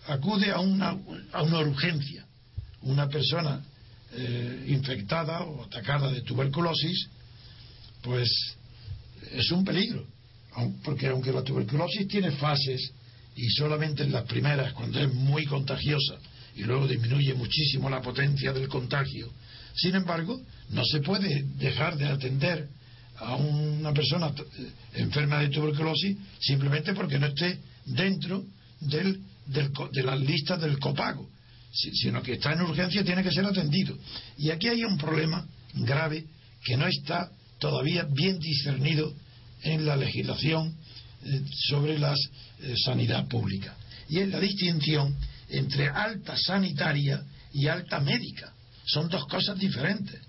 [0.08, 0.98] acude a una,
[1.32, 2.26] a una urgencia
[2.82, 3.62] una persona
[4.14, 7.08] eh, infectada o atacada de tuberculosis,
[8.02, 8.30] pues
[9.32, 10.06] es un peligro.
[10.84, 12.92] Porque aunque la tuberculosis tiene fases
[13.36, 16.16] y solamente en las primeras, cuando es muy contagiosa
[16.56, 19.32] y luego disminuye muchísimo la potencia del contagio,
[19.76, 22.68] sin embargo, no se puede dejar de atender
[23.18, 28.44] a una persona eh, enferma de tuberculosis simplemente porque no esté dentro
[28.82, 31.30] del, de las listas del copago,
[31.72, 33.98] sino que está en urgencia y tiene que ser atendido.
[34.38, 36.26] Y aquí hay un problema grave
[36.64, 39.14] que no está todavía bien discernido
[39.64, 40.76] en la legislación
[41.24, 43.76] eh, sobre la eh, sanidad pública.
[44.08, 45.16] Y es la distinción
[45.50, 48.54] entre alta sanitaria y alta médica.
[48.86, 50.20] Son dos cosas diferentes.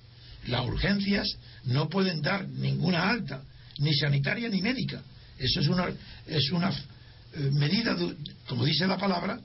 [0.47, 3.43] Las urgencias no pueden dar ninguna alta,
[3.79, 5.03] ni sanitaria ni médica.
[5.39, 5.89] Eso es una,
[6.27, 6.73] es una
[7.53, 7.97] medida,
[8.49, 9.41] como dice la palabra,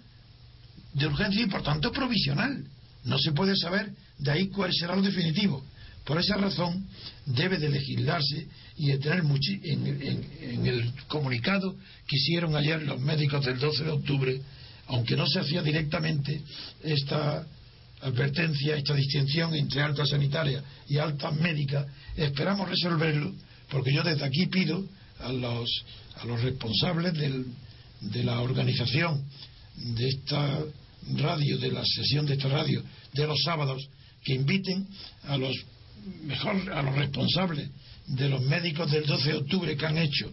[0.94, 2.64] de urgencia y por tanto provisional.
[3.04, 5.64] No se puede saber de ahí cuál será lo definitivo.
[6.06, 6.88] Por esa razón
[7.26, 11.76] debe de legislarse y de tener en, en, el comunicado
[12.08, 14.42] que hicieron ayer los médicos del 12 de octubre,
[14.88, 16.42] aunque no se hacía directamente
[16.84, 17.46] esta
[18.02, 23.34] advertencia, esta distinción entre alta sanitaria y alta médica, esperamos resolverlo,
[23.70, 24.86] porque yo desde aquí pido
[25.20, 25.70] a los,
[26.18, 27.14] a los responsables
[28.12, 29.24] de la organización
[29.76, 30.60] de esta
[31.18, 33.88] radio, de la sesión de esta radio, de los sábados,
[34.24, 34.88] que inviten
[35.24, 35.56] a los
[36.24, 37.70] mejor a los responsables
[38.08, 40.32] de los médicos del 12 de octubre que han hecho,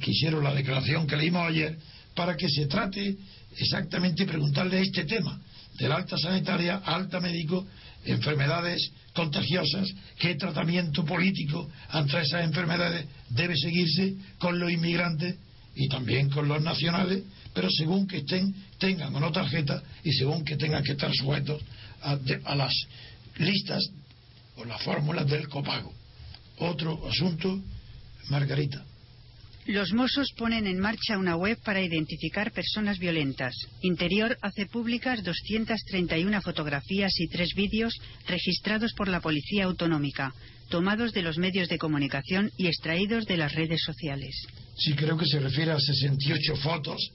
[0.00, 1.76] que hicieron la declaración que leímos ayer,
[2.14, 3.16] para que se trate
[3.56, 5.40] exactamente preguntarle este tema,
[5.76, 7.66] de la alta sanitaria, alta médico,
[8.04, 15.36] enfermedades contagiosas, qué tratamiento político ante esas enfermedades debe seguirse con los inmigrantes
[15.78, 17.22] y también con los nacionales,
[17.54, 21.62] pero según que estén, tengan o no tarjeta y según que tengan que estar sujetos
[22.02, 22.16] a,
[22.56, 22.74] las
[23.38, 23.88] listas
[24.56, 25.94] o las fórmulas del copago.
[26.58, 27.60] Otro asunto,
[28.28, 28.84] Margarita.
[29.66, 33.54] Los Mossos ponen en marcha una web para identificar personas violentas.
[33.82, 37.94] Interior hace públicas 231 fotografías y tres vídeos
[38.26, 40.34] registrados por la Policía Autonómica,
[40.70, 44.34] tomados de los medios de comunicación y extraídos de las redes sociales.
[44.78, 47.10] Sí, creo que se refiere a 68 fotos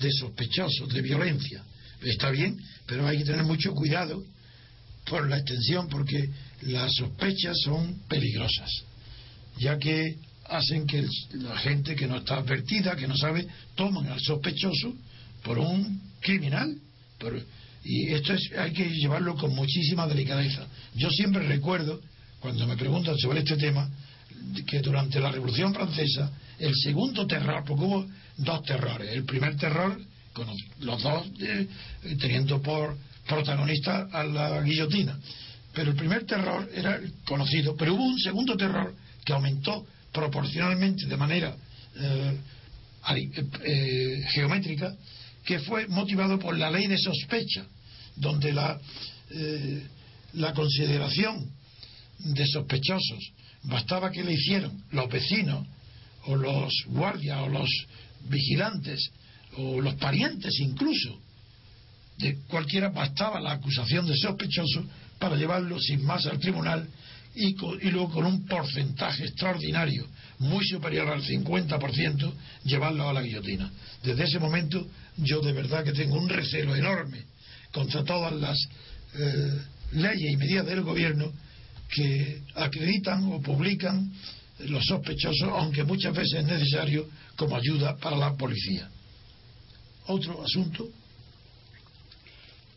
[0.00, 1.62] de sospechosos de violencia.
[2.02, 4.22] Está bien, pero hay que tener mucho cuidado
[5.04, 6.28] por la extensión, porque
[6.62, 8.70] las sospechas son peligrosas,
[9.58, 14.20] ya que hacen que la gente que no está advertida, que no sabe, toman al
[14.20, 14.94] sospechoso
[15.42, 16.76] por un criminal.
[17.84, 20.66] y esto es, hay que llevarlo con muchísima delicadeza.
[20.94, 22.00] Yo siempre recuerdo,
[22.40, 23.90] cuando me preguntan sobre este tema,
[24.66, 28.06] que durante la Revolución Francesa, el segundo terror, porque hubo
[28.36, 29.10] dos terrores.
[29.12, 30.00] El primer terror,
[30.32, 30.46] con
[30.80, 31.66] los dos eh,
[32.20, 32.96] teniendo por
[33.26, 35.18] protagonista a la guillotina.
[35.72, 38.94] Pero el primer terror era conocido, pero hubo un segundo terror
[39.24, 41.54] que aumentó proporcionalmente de manera
[41.96, 42.38] eh,
[43.64, 44.94] eh, geométrica,
[45.44, 47.64] que fue motivado por la ley de sospecha,
[48.16, 48.78] donde la,
[50.34, 51.50] la consideración
[52.18, 53.32] de sospechosos
[53.62, 55.66] bastaba que le hicieran los vecinos
[56.28, 57.70] o los guardias o los
[58.28, 59.10] vigilantes
[59.56, 61.18] o los parientes incluso
[62.18, 64.84] de cualquiera bastaba la acusación de sospechoso
[65.18, 66.86] para llevarlo sin más al tribunal
[67.34, 67.54] y,
[67.90, 70.06] luego con un porcentaje extraordinario
[70.38, 72.32] muy superior al 50%
[72.64, 73.70] llevarlo a la guillotina.
[74.02, 77.22] Desde ese momento yo de verdad que tengo un recelo enorme
[77.72, 78.58] contra todas las
[79.14, 79.62] eh,
[79.92, 81.32] leyes y medidas del gobierno
[81.90, 84.12] que acreditan o publican
[84.60, 88.88] los sospechosos, aunque muchas veces es necesario como ayuda para la policía.
[90.06, 90.88] Otro asunto.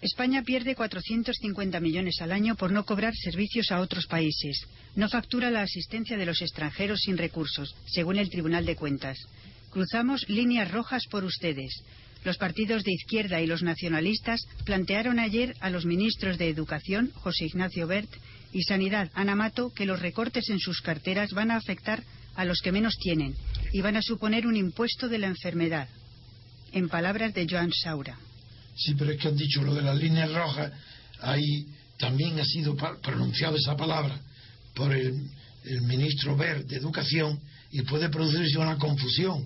[0.01, 4.65] España pierde 450 millones al año por no cobrar servicios a otros países.
[4.95, 9.17] No factura la asistencia de los extranjeros sin recursos, según el Tribunal de Cuentas.
[9.69, 11.83] Cruzamos líneas rojas por ustedes.
[12.23, 17.45] Los partidos de izquierda y los nacionalistas plantearon ayer a los ministros de Educación, José
[17.45, 18.09] Ignacio Bert,
[18.53, 22.03] y Sanidad, Ana Mato, que los recortes en sus carteras van a afectar
[22.35, 23.35] a los que menos tienen
[23.71, 25.87] y van a suponer un impuesto de la enfermedad.
[26.73, 28.17] En palabras de Joan Saura.
[28.75, 30.71] Sí, pero es que han dicho lo de las líneas rojas,
[31.19, 31.65] ahí
[31.97, 34.19] también ha sido pronunciada esa palabra
[34.73, 35.29] por el,
[35.83, 37.39] ministro Ver de Educación
[37.71, 39.45] y puede producirse una confusión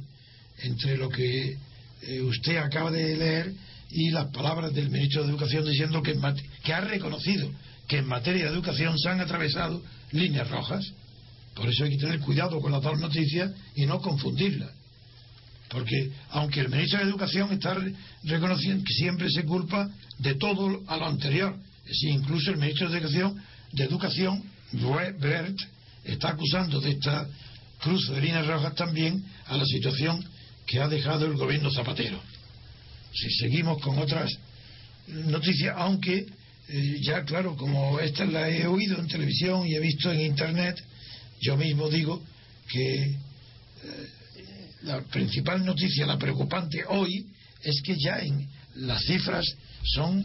[0.59, 1.57] entre lo que
[2.03, 3.51] eh, usted acaba de leer
[3.89, 7.51] y las palabras del ministro de Educación diciendo que ha reconocido
[7.87, 9.81] que en materia de educación se han atravesado
[10.11, 10.85] líneas rojas.
[11.53, 14.71] Por eso hay que tener cuidado con las dos noticias y no confundirlas.
[15.69, 17.75] Porque aunque el ministro de Educación está
[18.23, 21.55] reconociendo que siempre se culpa de todo a lo anterior,
[21.85, 24.43] es incluso el ministro de Educación, de Educación
[25.19, 25.57] Bert,
[26.03, 27.27] está acusando de esta
[27.81, 30.23] cruz de líneas rojas también a la situación
[30.65, 32.19] que ha dejado el gobierno Zapatero.
[33.13, 34.31] Si seguimos con otras
[35.07, 36.25] noticias, aunque
[36.67, 40.83] eh, ya claro, como esta la he oído en televisión y he visto en internet,
[41.41, 42.23] yo mismo digo
[42.67, 43.17] que eh,
[44.83, 47.27] la principal noticia, la preocupante hoy,
[47.61, 49.45] es que ya en las cifras
[49.83, 50.23] son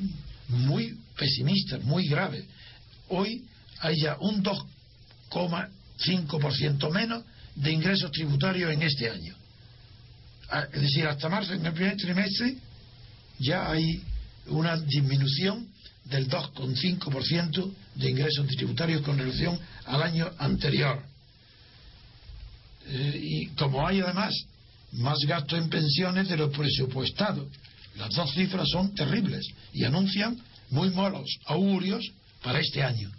[0.49, 2.45] muy pesimistas, muy graves.
[3.09, 3.45] Hoy
[3.81, 7.25] hay ya un 2,5% menos
[7.55, 9.35] de ingresos tributarios en este año.
[10.49, 12.57] Ah, es decir, hasta marzo, en el primer trimestre,
[13.39, 14.03] ya hay
[14.47, 15.69] una disminución
[16.11, 21.03] del 2,5% de ingresos tributarios con relación al año anterior.
[22.87, 24.35] Eh, y como hay además
[24.93, 27.47] más gasto en pensiones de los presupuestados,
[27.97, 30.37] las dos cifras son terribles y anuncian
[30.71, 32.11] muy malos augurios
[32.43, 33.11] para este año.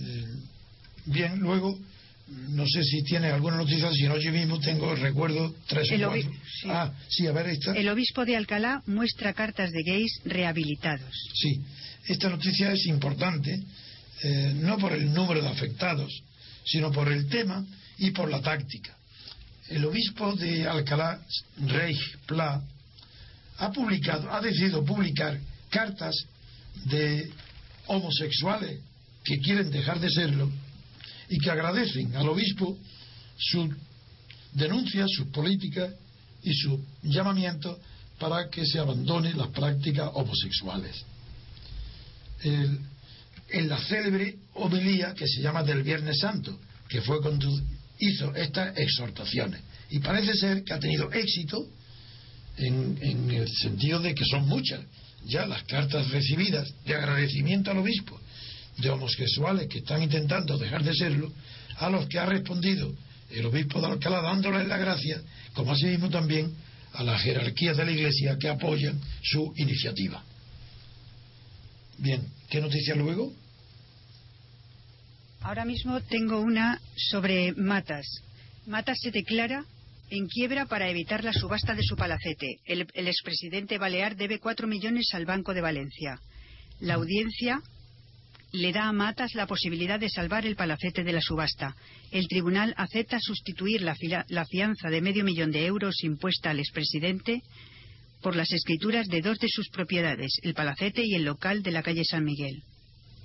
[0.00, 0.34] Eh,
[1.06, 1.78] bien, luego
[2.30, 6.30] no sé si tiene alguna noticia, si no yo mismo tengo, recuerdo tres o cuatro.
[6.68, 7.72] Ah, sí, a ver, esta.
[7.72, 11.12] El obispo de Alcalá muestra cartas de gays rehabilitados.
[11.34, 11.60] Sí,
[12.06, 13.60] esta noticia es importante,
[14.22, 16.22] eh, no por el número de afectados,
[16.64, 17.64] sino por el tema
[17.98, 18.96] y por la táctica.
[19.68, 21.20] El obispo de Alcalá,
[21.66, 22.62] Reich Pla,
[23.58, 26.14] ha publicado, ha decidido publicar cartas
[26.86, 27.30] de
[27.86, 28.80] homosexuales
[29.24, 30.50] que quieren dejar de serlo
[31.30, 32.76] y que agradecen al obispo
[33.38, 33.72] su
[34.52, 35.94] denuncia, sus políticas
[36.42, 37.78] y su llamamiento
[38.18, 41.04] para que se abandonen las prácticas homosexuales.
[42.42, 46.58] en la célebre homilía que se llama del Viernes Santo,
[46.88, 47.48] que fue cuando
[47.98, 49.60] hizo estas exhortaciones.
[49.90, 51.66] Y parece ser que ha tenido éxito
[52.56, 54.80] en el sentido de que son muchas
[55.24, 58.19] ya las cartas recibidas de agradecimiento al obispo
[58.80, 61.32] de homosexuales que están intentando dejar de serlo,
[61.76, 62.92] a los que ha respondido
[63.30, 65.20] el obispo de Alcalá dándoles la gracia,
[65.54, 66.52] como asimismo también
[66.92, 70.22] a las jerarquías de la Iglesia que apoyan su iniciativa.
[71.98, 73.32] Bien, ¿qué noticia luego?
[75.42, 78.06] Ahora mismo tengo una sobre Matas.
[78.66, 79.64] Matas se declara
[80.10, 82.58] en quiebra para evitar la subasta de su palacete.
[82.64, 86.20] El, el expresidente Balear debe cuatro millones al Banco de Valencia.
[86.80, 87.62] La audiencia
[88.52, 91.74] le da a Matas la posibilidad de salvar el palacete de la subasta.
[92.10, 93.94] El tribunal acepta sustituir la,
[94.46, 97.42] fianza de medio millón de euros impuesta al expresidente
[98.22, 101.82] por las escrituras de dos de sus propiedades, el palacete y el local de la
[101.82, 102.62] calle San Miguel.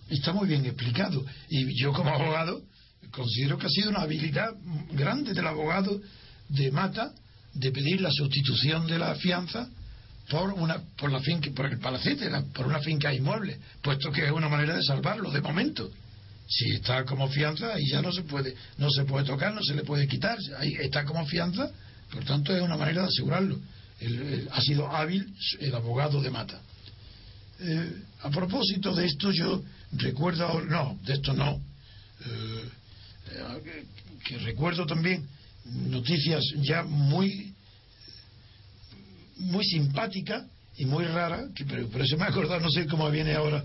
[0.10, 1.26] Está muy bien explicado.
[1.50, 2.62] Y yo como abogado
[3.12, 4.52] considero que ha sido una habilidad
[4.92, 6.02] grande del abogado
[6.50, 7.14] de Mata
[7.54, 9.70] de pedir la sustitución de la fianza
[10.30, 14.32] por una por la finca por el palacete por una finca inmueble puesto que es
[14.32, 15.92] una manera de salvarlo de momento.
[16.48, 19.76] Si está como fianza ahí ya no se puede no se puede tocar no se
[19.76, 20.38] le puede quitar.
[20.58, 21.70] Ahí está como fianza
[22.12, 23.60] por tanto es una manera de asegurarlo.
[24.52, 26.60] Ha sido hábil el abogado de Mata.
[27.60, 29.64] Eh, a propósito de esto yo
[29.94, 31.62] recuerdo no de esto no.
[32.26, 32.70] Eh,
[33.32, 33.86] eh,
[34.26, 35.28] que recuerdo también
[35.66, 37.55] noticias ya muy
[39.38, 40.46] muy simpática
[40.78, 43.64] y muy rara, que, pero, pero se me ha acordado, no sé cómo viene ahora,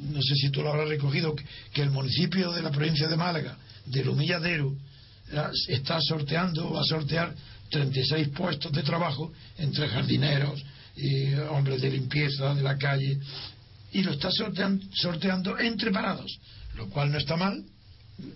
[0.00, 3.56] no sé si tú lo habrás recogido, que, el municipio de la provincia de Málaga,
[3.86, 4.74] del Humilladero,
[5.68, 7.34] está sorteando, va a sortear
[7.70, 10.62] 36 puestos de trabajo entre jardineros
[10.96, 13.18] y hombres de limpieza de la calle,
[13.92, 16.38] y lo está sorteando, sorteando entre parados,
[16.76, 17.64] lo cual no está mal,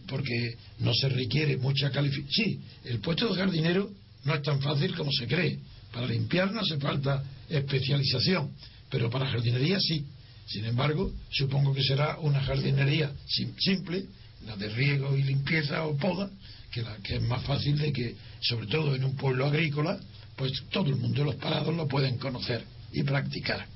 [0.06, 2.32] porque no se requiere mucha calificación.
[2.32, 3.90] Sí, el puesto de jardinero
[4.24, 5.58] no es tan fácil como se cree
[5.98, 8.52] para limpiar no hace falta especialización,
[8.88, 10.06] pero para jardinería sí.
[10.46, 14.04] Sin embargo, supongo que será una jardinería simple,
[14.46, 16.30] la de riego y limpieza o poda,
[16.70, 19.98] que, la, que es más fácil de que, sobre todo en un pueblo agrícola,
[20.36, 23.66] pues todo el mundo, los parados, lo pueden conocer y practicar.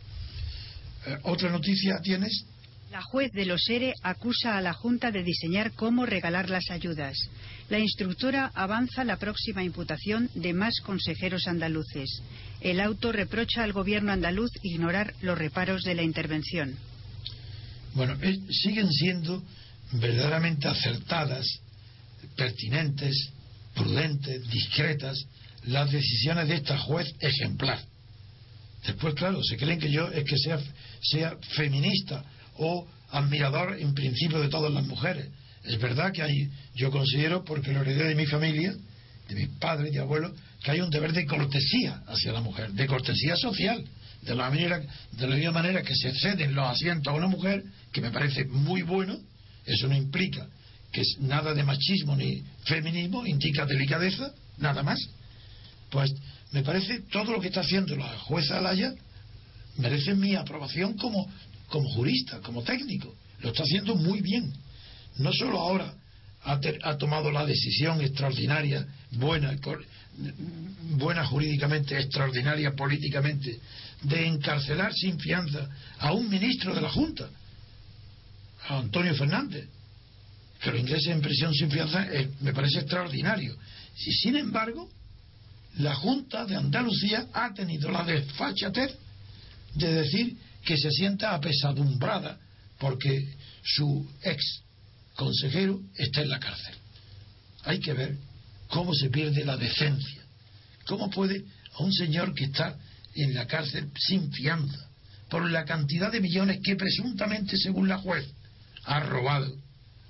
[1.06, 2.44] Eh, ¿Otra noticia tienes?
[2.92, 7.16] La juez de los ERE acusa a la Junta de diseñar cómo regalar las ayudas.
[7.72, 12.20] La instructora avanza la próxima imputación de más consejeros andaluces.
[12.60, 16.76] El auto reprocha al gobierno andaluz ignorar los reparos de la intervención.
[17.94, 19.42] Bueno, eh, siguen siendo
[19.92, 21.46] verdaderamente acertadas,
[22.36, 23.30] pertinentes,
[23.74, 25.24] prudentes, discretas
[25.64, 27.80] las decisiones de esta juez ejemplar.
[28.86, 30.58] Después, claro, se creen que yo es que sea,
[31.00, 32.22] sea feminista
[32.58, 35.28] o admirador en principio de todas las mujeres.
[35.64, 38.74] Es verdad que hay, yo considero, porque lo heredé de mi familia,
[39.28, 40.32] de mis padres y abuelos,
[40.62, 43.84] que hay un deber de cortesía hacia la mujer, de cortesía social,
[44.22, 44.80] de la manera,
[45.12, 48.44] de la misma manera que se ceden los asientos a una mujer, que me parece
[48.44, 49.18] muy bueno,
[49.64, 50.46] eso no implica
[50.92, 54.98] que es nada de machismo ni feminismo, indica delicadeza, nada más.
[55.90, 56.12] Pues
[56.50, 58.92] me parece todo lo que está haciendo la jueza Alaya
[59.78, 61.26] merece mi aprobación como
[61.72, 63.14] como jurista, como técnico.
[63.40, 64.52] Lo está haciendo muy bien.
[65.18, 65.94] No solo ahora
[66.44, 69.56] ha, tomado la decisión extraordinaria, buena,
[70.96, 73.60] buena jurídicamente, extraordinaria políticamente,
[74.02, 77.28] de encarcelar sin fianza a un ministro de la Junta,
[78.68, 79.68] a Antonio Fernández,
[80.60, 82.06] que lo ingrese en prisión sin fianza,
[82.40, 83.56] me parece extraordinario.
[84.04, 84.88] Y sin embargo,
[85.78, 88.96] la Junta de Andalucía ha tenido la desfachatez
[89.74, 92.38] de decir que se sienta apesadumbrada
[92.78, 93.34] porque
[93.64, 94.62] su ex
[95.16, 96.74] consejero está en la cárcel.
[97.64, 98.16] Hay que ver
[98.68, 100.22] cómo se pierde la decencia.
[100.86, 101.44] ¿Cómo puede
[101.74, 102.76] a un señor que está
[103.14, 104.88] en la cárcel sin fianza
[105.28, 108.26] por la cantidad de millones que presuntamente, según la juez,
[108.84, 109.54] ha robado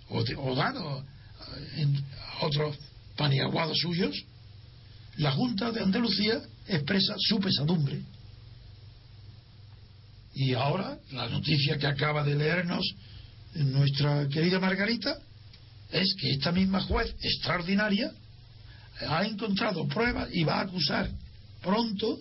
[0.09, 2.77] o, dado a otros
[3.17, 4.25] paniaguados suyos?
[5.19, 8.03] La Junta de Andalucía expresa su pesadumbre
[10.35, 12.85] y ahora, la noticia que acaba de leernos
[13.55, 15.19] nuestra querida Margarita
[15.91, 18.13] es que esta misma juez extraordinaria
[19.09, 21.11] ha encontrado pruebas y va a acusar
[21.61, 22.19] pronto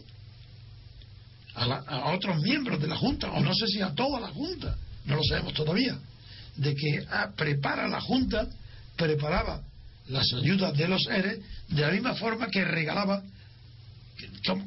[1.56, 4.76] a, otros miembros de la Junta, o no sé si a toda la Junta,
[5.06, 5.98] no lo sabemos todavía,
[6.56, 7.06] de que
[7.36, 8.48] prepara la Junta,
[8.96, 9.62] preparaba
[10.08, 13.24] las ayudas de los seres de la misma forma que regalaba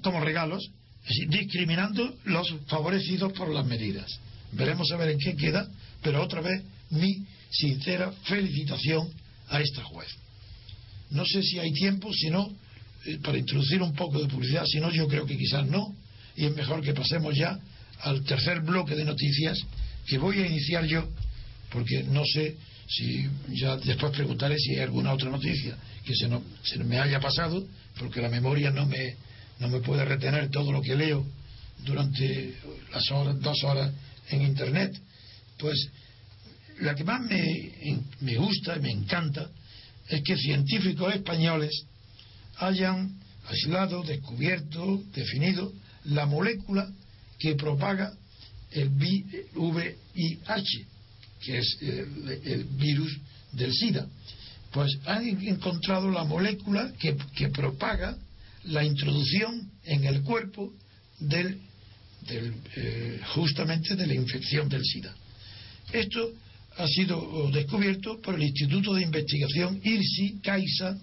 [0.03, 0.71] como regalos
[1.29, 4.19] discriminando los favorecidos por las medidas.
[4.53, 5.69] Veremos a ver en qué queda,
[6.05, 9.09] pero otra vez mi sincera felicitación
[9.49, 10.09] a esta juez.
[11.11, 12.53] No sé si hay tiempo, si no,
[13.07, 15.95] eh, para introducir un poco de publicidad, si no, yo creo que quizás no,
[16.37, 17.59] y es mejor que pasemos ya
[18.03, 19.59] al tercer bloque de noticias
[20.07, 21.09] que voy a iniciar yo,
[21.71, 26.43] porque no sé si ya después preguntaré si hay alguna otra noticia que se, no,
[26.63, 27.67] se me haya pasado,
[27.99, 29.17] porque la memoria no me,
[29.59, 31.25] no me puede retener todo lo que leo
[31.79, 32.57] durante
[32.93, 33.91] las horas, dos horas
[34.29, 35.01] en Internet.
[35.59, 35.89] Pues
[36.81, 39.49] la que más me, me gusta y me encanta
[40.09, 41.87] es que científicos españoles
[42.57, 45.73] hayan aislado, descubierto, definido
[46.05, 46.91] la molécula
[47.39, 48.13] que propaga
[48.71, 48.89] el
[49.55, 50.87] VIH,
[51.41, 53.17] que es el, virus
[53.53, 54.07] del SIDA.
[54.73, 58.17] Pues han encontrado la molécula que, que propaga
[58.65, 60.73] la introducción en el cuerpo
[61.21, 61.61] del,
[62.29, 65.15] eh, justamente de la infección del SIDA.
[65.95, 66.33] Esto
[66.77, 70.99] ha sido descubierto por el Instituto de Investigación IRSI, CAISA,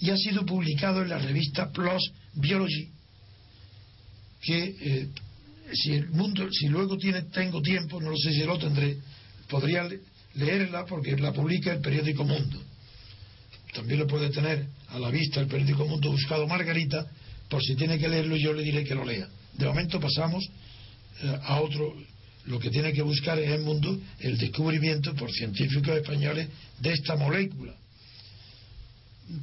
[0.00, 2.88] y ha sido publicado en la revista PLOS Biology,
[4.42, 5.08] que eh,
[5.72, 8.98] si el mundo, si luego tiene, tengo tiempo, no lo sé si lo tendré,
[9.48, 9.88] podría
[10.34, 12.60] leerla porque la publica el periódico Mundo
[13.72, 17.06] también lo puede tener a la vista el periódico Mundo Buscado Margarita,
[17.48, 19.28] por si tiene que leerlo yo le diré que lo lea.
[19.54, 20.44] De momento pasamos
[21.22, 21.94] eh, a otro,
[22.46, 26.48] lo que tiene que buscar en el mundo el descubrimiento por científicos españoles
[26.80, 27.74] de esta molécula.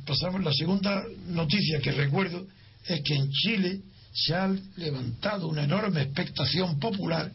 [0.06, 2.46] Pasamos, la segunda noticia que recuerdo
[2.86, 3.82] es que en Chile
[4.14, 7.32] se ha levantado una enorme expectación popular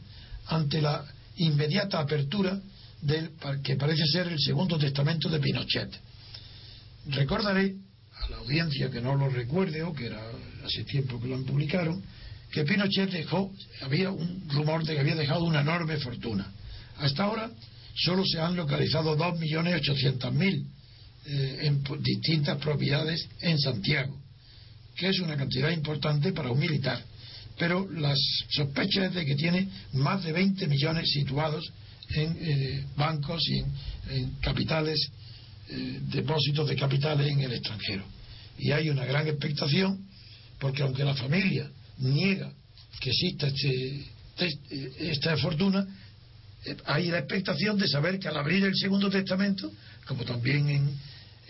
[0.47, 1.05] ante la
[1.37, 2.61] inmediata apertura
[3.01, 3.31] del
[3.63, 5.91] que parece ser el segundo testamento de Pinochet
[7.07, 7.75] Recordaré
[8.15, 10.23] a la audiencia que no lo recuerde o que era
[10.65, 12.03] hace tiempo que lo publicaron,
[12.53, 13.51] que Pinochet dejó,
[13.81, 16.53] había un rumor de que había dejado una enorme fortuna.
[16.99, 17.51] Hasta ahora
[17.97, 20.67] solo se han localizado 2.800.000
[21.25, 24.21] eh, en distintas propiedades en Santiago,
[24.97, 27.03] que es una cantidad importante para un militar.
[27.59, 28.19] Pero las
[28.51, 31.73] sospechas es de que tiene más de 20 millones situados
[32.11, 33.59] en eh, bancos y
[34.15, 34.99] en capitales
[35.71, 38.05] eh, depósitos de capitales en el extranjero.
[38.59, 40.07] Y hay una gran expectación,
[40.59, 42.53] porque aunque la familia niega
[43.01, 45.87] que exista este, esta fortuna,
[46.65, 49.73] eh, hay la expectación de saber que al abrir el Segundo Testamento,
[50.07, 50.91] como también en,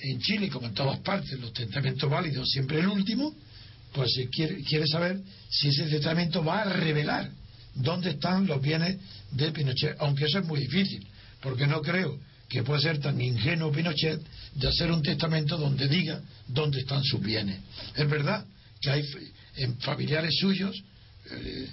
[0.02, 3.34] en Chile, como en todas partes, los testamentos válidos, siempre el último,
[3.92, 5.20] pues se quiere, quiere saber
[5.50, 7.30] si ese testamento va a revelar
[7.74, 8.96] dónde están los bienes
[9.30, 11.06] de Pinochet, aunque eso es muy difícil,
[11.40, 12.18] porque no creo
[12.48, 14.20] que pueda ser tan ingenuo Pinochet
[14.54, 17.60] de hacer un testamento donde diga dónde están sus bienes.
[17.94, 18.44] Es verdad
[18.80, 19.04] que hay
[19.56, 20.82] en familiares suyos,
[21.30, 21.68] eh,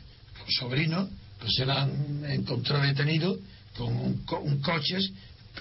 [0.47, 1.09] sobrinos,
[1.39, 3.39] pues se la han encontrado detenido
[3.75, 5.11] con, un, coches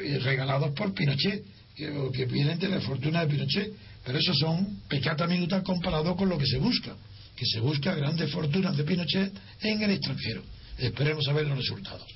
[0.00, 1.44] eh, regalados por Pinochet,
[1.74, 3.72] que, que vienen de la fortuna de Pinochet,
[4.04, 6.96] pero eso son pecata minuta comparado con lo que se busca,
[7.36, 10.42] que se busca grandes fortunas de Pinochet en el extranjero.
[10.78, 12.06] Esperemos a ver los resultados.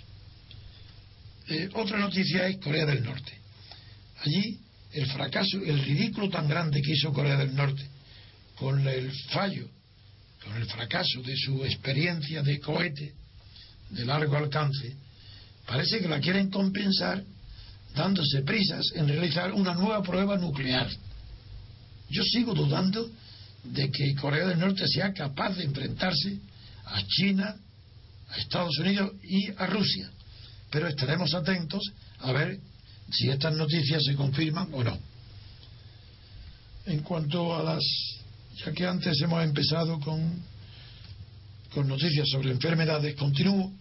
[1.49, 3.33] Eh, otra noticia es Corea del Norte.
[4.25, 4.59] Allí
[4.93, 7.83] el fracaso, el ridículo tan grande que hizo Corea del Norte
[8.57, 9.69] con el fallo,
[10.45, 13.15] con el fracaso de su experiencia de cohete
[13.91, 14.97] de largo alcance,
[15.67, 17.23] parece que la quieren compensar
[17.95, 20.89] dándose prisas en realizar una nueva prueba nuclear.
[22.09, 23.11] Yo sigo dudando
[23.65, 26.39] de que Corea del Norte sea capaz de enfrentarse
[26.85, 27.57] a China,
[28.29, 30.11] a Estados Unidos y a Rusia.
[30.71, 31.83] Pero estaremos atentos
[32.21, 32.59] a ver
[33.11, 34.99] si estas noticias se confirman o no.
[36.87, 37.83] En cuanto a las,
[38.57, 40.43] ya que antes hemos empezado con,
[41.75, 43.73] con noticias sobre enfermedades, continúo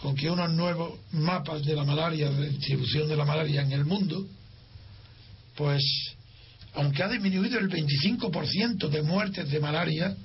[0.00, 3.84] con que unos nuevos mapas de la malaria, de distribución de la malaria en el
[3.84, 4.26] mundo,
[5.56, 5.82] pues
[6.74, 10.16] aunque ha disminuido el 25% de muertes de malaria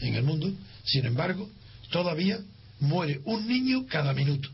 [0.00, 0.52] en el mundo,
[0.84, 1.48] sin embargo,
[1.90, 2.38] todavía
[2.80, 4.48] muere un niño cada minuto.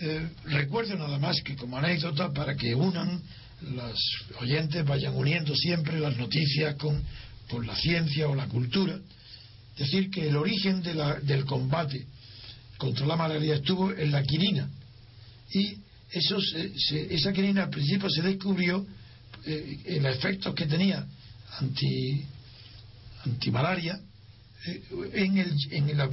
[0.00, 3.20] Eh, recuerdo nada más que como anécdota para que unan
[3.74, 3.98] los
[4.40, 7.02] oyentes vayan uniendo siempre las noticias con,
[7.48, 8.98] con la ciencia o la cultura,
[9.76, 12.06] decir que el origen de la, del combate
[12.76, 14.68] contra la malaria estuvo en la quinina.
[15.52, 15.76] Y
[16.10, 16.36] eso
[16.90, 18.86] esa quinina al principio se descubrió
[19.44, 21.06] eh, el efecto que tenía
[21.58, 22.24] anti
[23.24, 24.00] antimalaria
[24.66, 24.82] eh,
[25.14, 26.10] en, el, en, las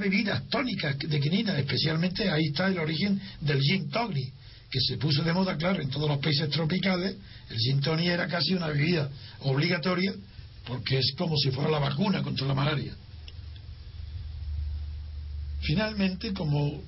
[0.00, 4.32] bebidas tónicas de quinina, especialmente ahí está el origen del gin tonic,
[4.70, 7.16] que se puso de moda, claro, en todos los países tropicales.
[7.48, 9.10] El gin tonic era casi una bebida
[9.40, 10.14] obligatoria
[10.66, 12.94] porque es como si fuera la vacuna contra la malaria.
[15.62, 16.82] Finalmente, como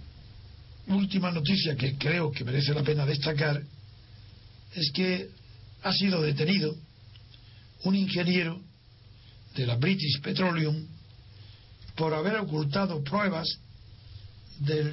[0.88, 3.62] última noticia que creo que merece la pena destacar,
[4.74, 5.30] es que
[5.82, 6.76] ha sido detenido
[7.84, 8.60] un ingeniero
[9.56, 10.86] de la British Petroleum
[11.96, 13.48] por haber ocultado pruebas
[14.60, 14.92] del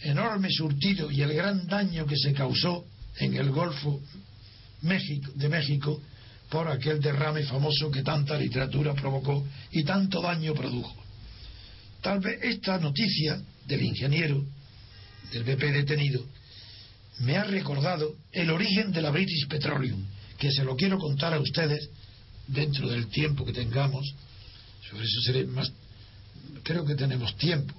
[0.00, 2.86] enorme surtido y el gran daño que se causó
[3.18, 4.00] en el Golfo
[4.82, 6.00] de México
[6.50, 10.94] por aquel derrame famoso que tanta literatura provocó y tanto daño produjo.
[12.02, 14.44] Tal vez esta noticia del ingeniero
[15.32, 16.24] del BP detenido
[17.20, 20.04] me ha recordado el origen de la British Petroleum,
[20.38, 21.88] que se lo quiero contar a ustedes
[22.46, 24.14] dentro del tiempo que tengamos.
[24.88, 25.72] Sobre eso seré más.
[26.62, 27.74] Creo que tenemos tiempo,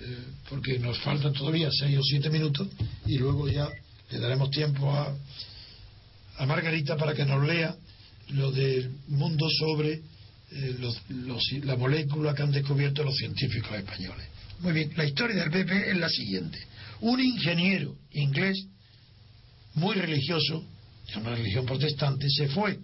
[0.00, 0.18] eh,
[0.48, 2.68] porque nos faltan todavía seis o siete minutos
[3.06, 3.68] y luego ya
[4.10, 5.14] le daremos tiempo a,
[6.38, 7.74] a Margarita para que nos lea
[8.30, 10.02] lo del mundo sobre
[10.52, 10.76] eh,
[11.64, 14.26] la molécula que han descubierto los científicos españoles.
[14.60, 16.58] Muy bien, la historia del BP es la siguiente.
[17.00, 18.66] Un ingeniero inglés
[19.74, 20.64] muy religioso,
[21.12, 22.78] de una religión protestante, se fue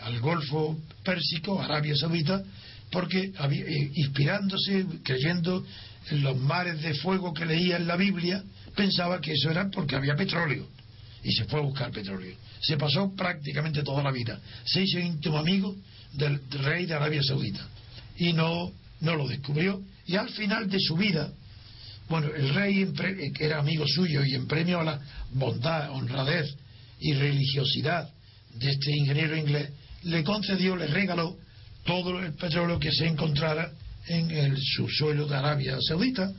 [0.00, 2.42] al Golfo Pérsico, Arabia Saudita,
[2.90, 5.64] porque eh, inspirándose, creyendo
[6.10, 8.42] en los mares de fuego que leía en la Biblia,
[8.74, 10.66] pensaba que eso era porque había petróleo.
[11.22, 12.34] Y se fue a buscar petróleo.
[12.60, 14.40] Se pasó prácticamente toda la vida.
[14.64, 15.76] Se hizo íntimo amigo
[16.12, 17.66] del rey de Arabia Saudita.
[18.16, 19.82] Y no, no lo descubrió.
[20.06, 21.30] Y al final de su vida,
[22.08, 25.00] bueno, el rey, eh, que era amigo suyo y en premio a la
[25.32, 26.54] bondad, honradez
[27.00, 28.08] y religiosidad
[28.54, 29.70] de este ingeniero inglés,
[30.04, 31.36] le concedió, le regaló
[31.88, 33.72] todo el petróleo que se encontrara
[34.08, 36.30] en el subsuelo de Arabia Saudita.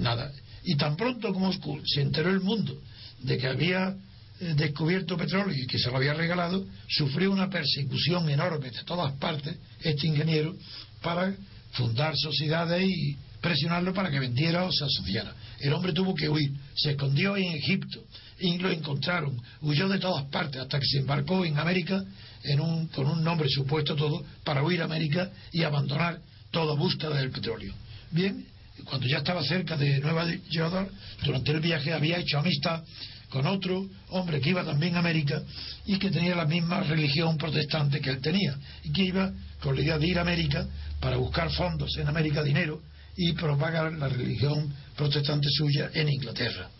[0.00, 0.32] Nada.
[0.64, 2.76] Y tan pronto como se enteró el mundo
[3.20, 3.94] de que había
[4.40, 9.12] eh, descubierto petróleo y que se lo había regalado, sufrió una persecución enorme de todas
[9.18, 10.56] partes, este ingeniero,
[11.02, 11.32] para
[11.70, 15.34] fundar sociedades y presionarlo para que vendiera o se asociara.
[15.60, 18.02] El hombre tuvo que huir, se escondió en Egipto
[18.40, 22.04] y lo encontraron, huyó de todas partes hasta que se embarcó en América
[22.44, 26.20] en un, con un nombre supuesto todo para huir a América y abandonar
[26.50, 27.72] toda búsqueda del petróleo.
[28.10, 28.46] Bien,
[28.84, 30.90] cuando ya estaba cerca de Nueva York,
[31.24, 32.82] durante el viaje había hecho amistad
[33.28, 35.42] con otro hombre que iba también a América
[35.84, 39.82] y que tenía la misma religión protestante que él tenía y que iba con la
[39.82, 40.66] idea de ir a América
[41.00, 42.80] para buscar fondos en América, dinero,
[43.16, 46.70] y propagar la religión protestante suya en Inglaterra.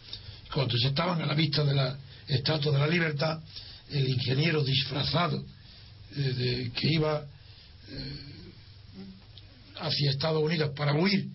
[0.54, 1.96] Cuando se estaban a la vista de la
[2.28, 3.40] Estatua de la Libertad,
[3.90, 5.44] el ingeniero disfrazado
[6.16, 7.24] eh, de, que iba
[7.90, 8.16] eh,
[9.80, 11.26] hacia Estados Unidos para huir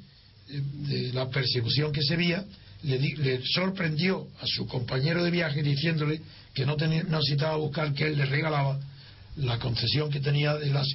[0.49, 2.45] eh, de la persecución que se veía,
[2.83, 6.21] le, sorprendió a su compañero de viaje diciéndole
[6.53, 8.79] que no, tenía, no necesitaba buscar que él le regalaba
[9.37, 10.87] la concesión que tenía de los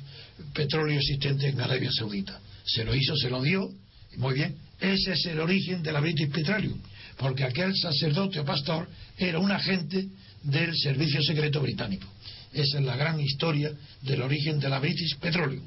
[0.52, 2.38] petróleos existentes en Arabia Saudita.
[2.64, 3.70] Se lo hizo, se lo dio,
[4.16, 4.56] muy bien.
[4.80, 6.78] Ese es el origen de la British Petroleum,
[7.16, 10.06] porque aquel sacerdote o pastor era un agente
[10.42, 12.06] del Servicio Secreto Británico.
[12.52, 13.72] Esa es la gran historia
[14.02, 15.64] del origen de la British Petroleum.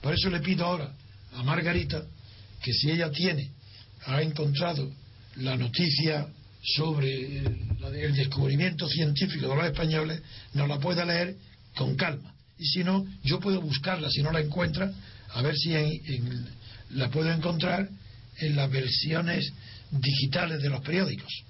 [0.00, 0.92] Por eso le pido ahora
[1.34, 2.04] a Margarita
[2.62, 3.50] que si ella tiene,
[4.06, 4.90] ha encontrado
[5.36, 6.26] la noticia
[6.62, 10.22] sobre el, descubrimiento científico de los españoles,
[10.54, 11.36] nos la pueda leer
[11.76, 12.34] con calma.
[12.58, 14.92] Y si no, yo puedo buscarla, si no la encuentra,
[15.30, 15.72] a ver si
[16.90, 17.88] la puedo encontrar
[18.38, 19.52] en las versiones
[19.90, 21.45] digitales de los periódicos.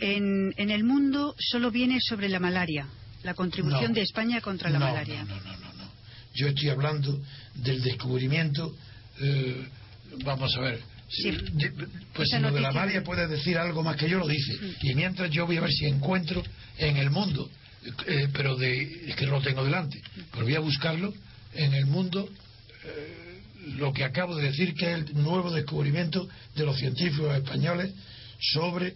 [0.00, 2.86] En, el mundo solo viene sobre la malaria,
[3.22, 5.24] la contribución de España contra la malaria.
[5.24, 5.92] No, no, no, no.
[6.34, 7.20] Yo estoy hablando
[7.54, 8.74] del descubrimiento,
[9.20, 9.66] eh,
[10.24, 10.80] vamos a ver,
[12.14, 14.54] pues si lo de la malaria puede decir algo más que yo lo dice.
[14.82, 16.42] Y mientras yo voy a ver si encuentro
[16.78, 17.50] en el mundo,
[18.06, 21.12] eh, pero de, es que no lo tengo delante, pero voy a buscarlo
[21.54, 22.28] en el mundo.
[22.84, 23.26] Eh,
[23.76, 27.92] lo que acabo de decir que es el nuevo descubrimiento de los científicos españoles
[28.38, 28.94] sobre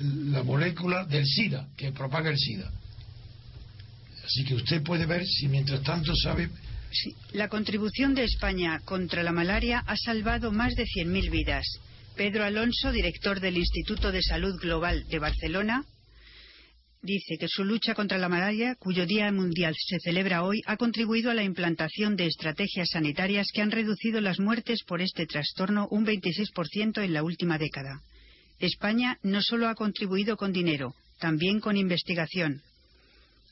[0.00, 2.70] la molécula del SIDA, que propaga el SIDA.
[4.24, 6.48] Así que usted puede ver si mientras tanto sabe.
[7.32, 11.66] La contribución de España contra la malaria ha salvado más de 100.000 vidas.
[12.16, 15.84] Pedro Alonso, director del Instituto de Salud Global de Barcelona,
[17.02, 21.30] dice que su lucha contra la malaria, cuyo Día Mundial se celebra hoy, ha contribuido
[21.30, 26.06] a la implantación de estrategias sanitarias que han reducido las muertes por este trastorno un
[26.06, 28.00] 26% en la última década.
[28.58, 32.62] España no solo ha contribuido con dinero, también con investigación.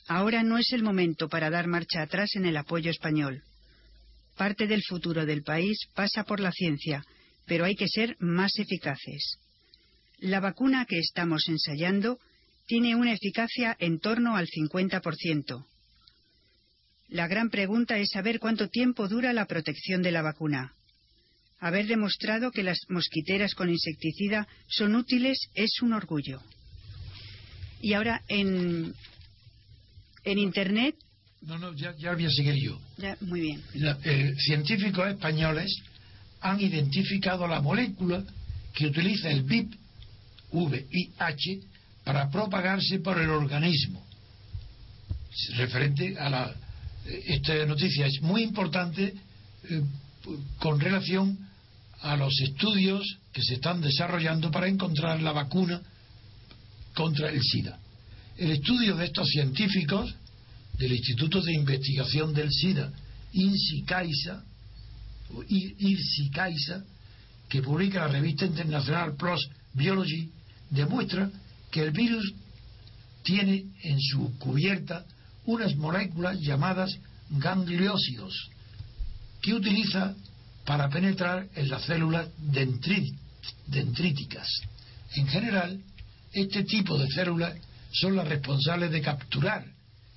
[0.07, 3.43] Ahora no es el momento para dar marcha atrás en el apoyo español.
[4.35, 7.03] Parte del futuro del país pasa por la ciencia,
[7.45, 9.37] pero hay que ser más eficaces.
[10.19, 12.19] La vacuna que estamos ensayando
[12.65, 15.65] tiene una eficacia en torno al 50%.
[17.09, 20.73] La gran pregunta es saber cuánto tiempo dura la protección de la vacuna.
[21.63, 26.41] Haber demostrado que las mosquiteras con insecticida son útiles es un orgullo.
[27.79, 28.93] Y ahora en,
[30.25, 30.95] en Internet.
[31.41, 32.81] No, no, ya, ya voy a seguir yo.
[32.97, 33.63] Ya, muy bien.
[34.03, 35.73] Eh, científicos españoles
[36.41, 38.25] han identificado la molécula
[38.73, 39.73] que utiliza el VIP,
[40.51, 41.61] VIH,
[42.03, 44.05] para propagarse por el organismo.
[45.55, 46.55] Referente a la.
[47.07, 49.13] Eh, esta noticia es muy importante
[49.69, 49.81] eh,
[50.59, 51.52] con relación
[52.03, 55.81] a los estudios que se están desarrollando para encontrar la vacuna
[56.93, 57.79] contra el SIDA.
[58.37, 60.13] El estudio de estos científicos
[60.77, 62.91] del Instituto de Investigación del SIDA,
[63.31, 64.43] INSICAISA,
[65.47, 66.83] IRSICAISA,
[67.47, 70.29] que publica la revista internacional PLOS Biology,
[70.69, 71.29] demuestra
[71.71, 72.33] que el virus
[73.23, 75.05] tiene en su cubierta
[75.45, 76.91] unas moléculas llamadas
[77.29, 78.49] gangliósidos,
[79.41, 80.15] que utiliza
[80.65, 82.27] para penetrar en las células
[83.67, 84.47] dendríticas.
[85.15, 85.81] En general,
[86.31, 87.55] este tipo de células
[87.91, 89.65] son las responsables de capturar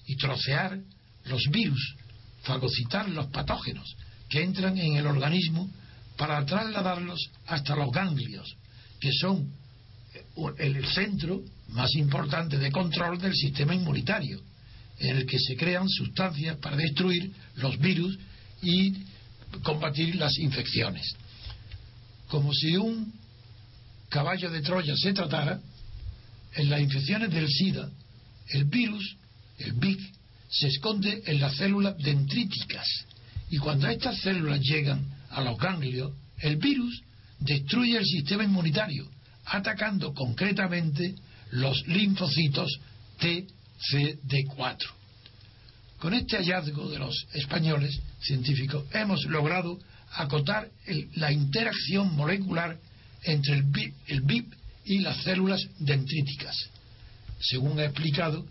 [0.06, 0.78] y trocear
[1.26, 1.96] los virus,
[2.42, 3.96] fagocitar los patógenos
[4.28, 5.70] que entran en el organismo
[6.16, 8.56] para trasladarlos hasta los ganglios,
[9.00, 9.52] que son
[10.14, 10.24] eh,
[10.58, 14.40] el centro más importante de control del sistema inmunitario,
[14.98, 18.18] en el que se crean sustancias para destruir los virus
[18.62, 18.94] y
[19.62, 21.14] combatir las infecciones.
[22.28, 23.12] Como si un
[24.08, 25.60] caballo de Troya se tratara,
[26.54, 27.90] en las infecciones del SIDA,
[28.48, 29.16] el virus,
[29.58, 30.00] el VIC,
[30.48, 32.86] se esconde en las células dendríticas.
[33.50, 37.02] Y cuando estas células llegan a los ganglios, el virus
[37.38, 39.08] destruye el sistema inmunitario,
[39.44, 41.14] atacando concretamente
[41.50, 42.80] los linfocitos
[43.20, 44.78] TCD4.
[45.98, 49.78] Con este hallazgo de los españoles científicos hemos logrado
[50.12, 50.68] acotar
[51.14, 52.78] la interacción molecular
[53.22, 54.52] entre el BIP,
[54.86, 56.54] y las células dendríticas,
[57.40, 58.46] según ha explicado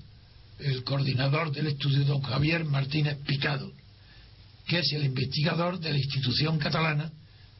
[0.59, 3.71] el coordinador del estudio, don Javier Martínez Picado,
[4.67, 7.09] que es el investigador de la institución catalana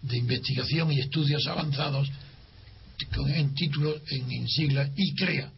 [0.01, 2.09] de investigación y estudios avanzados
[3.27, 5.51] en título en, en sigla ICREA,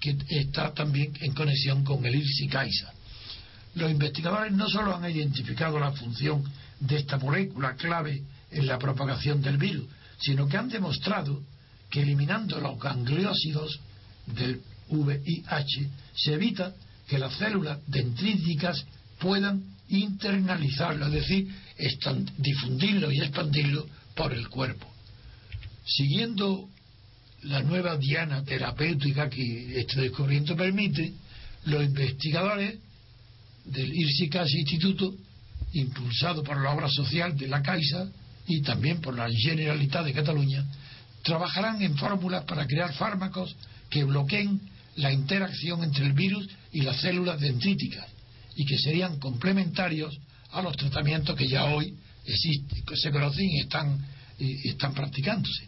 [0.00, 2.93] que está también en conexión con el IRSI CAISA
[3.74, 6.44] los investigadores no solo han identificado la función
[6.80, 9.86] de esta molécula clave en la propagación del virus,
[10.18, 11.42] sino que han demostrado
[11.90, 13.80] que eliminando los gangliósidos
[14.26, 16.74] del VIH se evita
[17.06, 18.84] que las células dendríticas
[19.18, 21.48] puedan internalizarlo, es decir,
[22.38, 24.86] difundirlo y expandirlo por el cuerpo.
[25.86, 26.68] Siguiendo
[27.42, 31.12] la nueva diana terapéutica que este descubrimiento permite,
[31.66, 32.78] los investigadores
[33.64, 35.14] del IRSICAS Instituto,
[35.72, 38.06] impulsado por la obra social de la Caixa
[38.46, 40.64] y también por la Generalitat de Cataluña,
[41.22, 43.56] trabajarán en fórmulas para crear fármacos
[43.88, 44.60] que bloqueen
[44.96, 48.06] la interacción entre el virus y las células dendríticas
[48.54, 50.16] y que serían complementarios
[50.52, 51.94] a los tratamientos que ya hoy
[52.24, 54.06] existen, se conocen y están,
[54.38, 55.64] y están practicándose.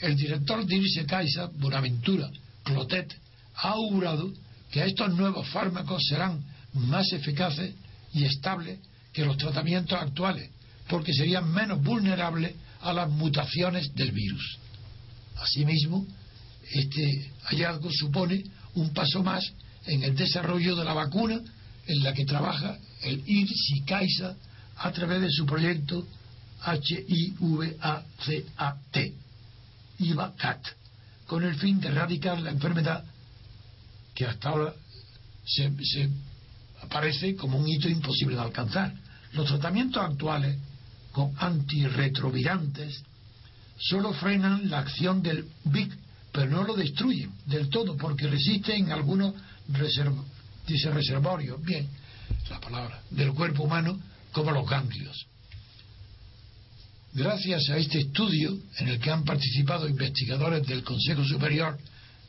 [0.00, 2.30] El director de Irse Caixa, Buenaventura
[2.62, 3.14] Clotet,
[3.56, 4.32] ha augurado
[4.70, 6.42] que estos nuevos fármacos serán
[6.74, 7.74] más eficaces
[8.12, 8.78] y estables
[9.12, 10.50] que los tratamientos actuales,
[10.88, 14.58] porque serían menos vulnerables a las mutaciones del virus.
[15.36, 16.06] Asimismo,
[16.70, 18.44] este hallazgo supone
[18.74, 19.44] un paso más
[19.86, 21.40] en el desarrollo de la vacuna
[21.86, 24.34] en la que trabaja el IRSI CAISA
[24.76, 26.06] a través de su proyecto
[26.66, 28.04] HIVACAT,
[29.98, 30.66] IVACAT,
[31.26, 33.04] con el fin de erradicar la enfermedad
[34.14, 34.74] que hasta ahora
[35.44, 35.70] se
[36.84, 38.94] aparece como un hito imposible de alcanzar.
[39.32, 40.56] Los tratamientos actuales
[41.12, 43.02] con antirretrovirantes
[43.78, 45.92] solo frenan la acción del BIC,
[46.32, 49.34] pero no lo destruyen del todo porque resisten algunos
[50.66, 51.88] dice reservorio, bien,
[52.50, 53.98] la palabra, del cuerpo humano
[54.32, 55.26] como los ganglios.
[57.12, 61.78] Gracias a este estudio, en el que han participado investigadores del Consejo Superior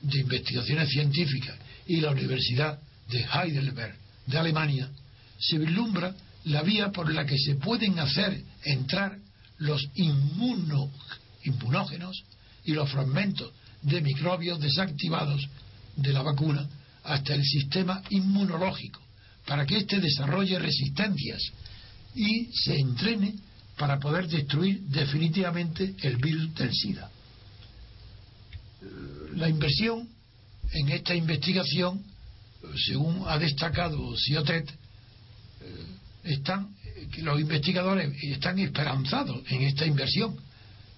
[0.01, 2.79] de Investigaciones Científicas y la Universidad
[3.09, 4.89] de Heidelberg de Alemania,
[5.39, 6.13] se vislumbra
[6.45, 9.17] la vía por la que se pueden hacer entrar
[9.57, 12.23] los inmunógenos
[12.63, 13.51] y los fragmentos
[13.81, 15.47] de microbios desactivados
[15.95, 16.67] de la vacuna
[17.03, 19.01] hasta el sistema inmunológico,
[19.45, 21.41] para que éste desarrolle resistencias
[22.15, 23.35] y se entrene
[23.77, 27.09] para poder destruir definitivamente el virus del SIDA.
[29.35, 30.07] La inversión
[30.71, 32.03] en esta investigación,
[32.85, 35.85] según ha destacado Ciotet, eh,
[36.23, 36.75] están,
[37.19, 40.35] los investigadores están esperanzados en esta inversión,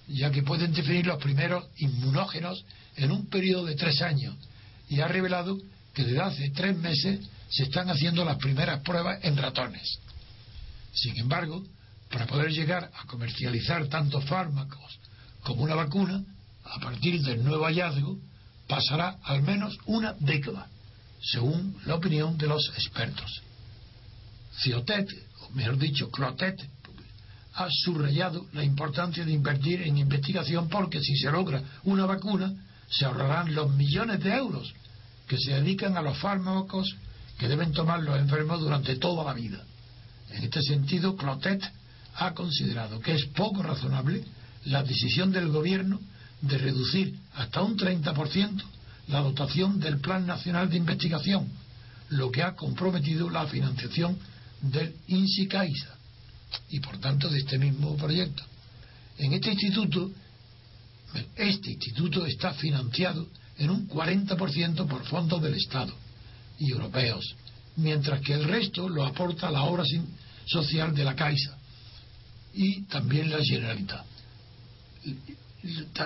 [0.07, 2.63] ya que pueden definir los primeros inmunógenos
[2.95, 4.35] en un periodo de tres años,
[4.89, 5.57] y ha revelado
[5.93, 9.99] que desde hace tres meses se están haciendo las primeras pruebas en ratones.
[10.93, 11.63] Sin embargo,
[12.09, 14.99] para poder llegar a comercializar tantos fármacos
[15.43, 16.23] como una vacuna,
[16.63, 18.17] a partir del nuevo hallazgo,
[18.67, 20.67] pasará al menos una década,
[21.21, 23.41] según la opinión de los expertos.
[24.61, 25.09] Ciotet,
[25.41, 26.59] o mejor dicho, Clotet,
[27.53, 32.53] ha subrayado la importancia de invertir en investigación porque si se logra una vacuna,
[32.89, 34.73] se ahorrarán los millones de euros
[35.27, 36.95] que se dedican a los fármacos
[37.37, 39.63] que deben tomar los enfermos durante toda la vida.
[40.31, 41.63] En este sentido, Clotet
[42.15, 44.23] ha considerado que es poco razonable
[44.65, 45.99] la decisión del gobierno
[46.41, 48.63] de reducir hasta un 30%
[49.07, 51.47] la dotación del Plan Nacional de Investigación,
[52.09, 54.17] lo que ha comprometido la financiación
[54.61, 55.95] del INSICAISA
[56.69, 58.43] y por tanto de este mismo proyecto.
[59.17, 60.11] En este instituto,
[61.35, 63.27] este instituto está financiado
[63.57, 65.93] en un 40% por fondos del Estado
[66.59, 67.35] y europeos,
[67.77, 69.83] mientras que el resto lo aporta la obra
[70.45, 71.57] social de la Caixa
[72.53, 74.05] y también la Generalitat.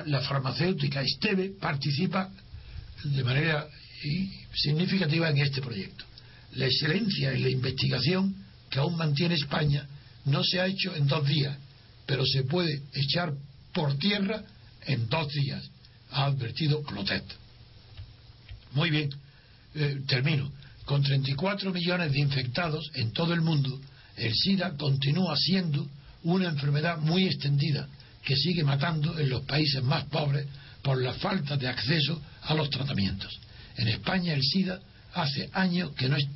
[0.06, 2.30] La farmacéutica Esteve participa
[3.04, 3.68] de manera
[4.56, 6.06] significativa en este proyecto.
[6.54, 8.36] La excelencia en la investigación
[8.70, 9.88] que aún mantiene España
[10.26, 11.58] no se ha hecho en dos días,
[12.06, 13.34] pero se puede echar
[13.74, 14.44] por tierra
[14.86, 15.64] en dos días,
[16.12, 17.24] ha advertido Clotet.
[18.74, 19.10] Muy bien,
[19.76, 20.52] eh, termino.
[20.86, 23.80] Con 34 millones de infectados en todo el mundo,
[24.18, 25.88] el SIDA continúa siendo
[26.24, 27.88] una enfermedad muy extendida
[28.24, 30.48] que sigue matando en los países más pobres
[30.82, 33.40] por la falta de acceso a los tratamientos.
[33.78, 34.80] En España el SIDA
[35.14, 36.28] hace años que no es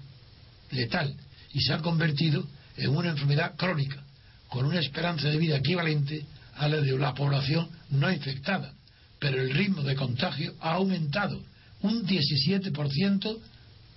[0.71, 1.15] letal
[1.53, 2.47] y se ha convertido
[2.77, 4.03] en una enfermedad crónica,
[4.49, 6.25] con una esperanza de vida equivalente
[6.55, 8.73] a la de la población no infectada,
[9.19, 11.41] pero el ritmo de contagio ha aumentado
[11.81, 13.39] un 17%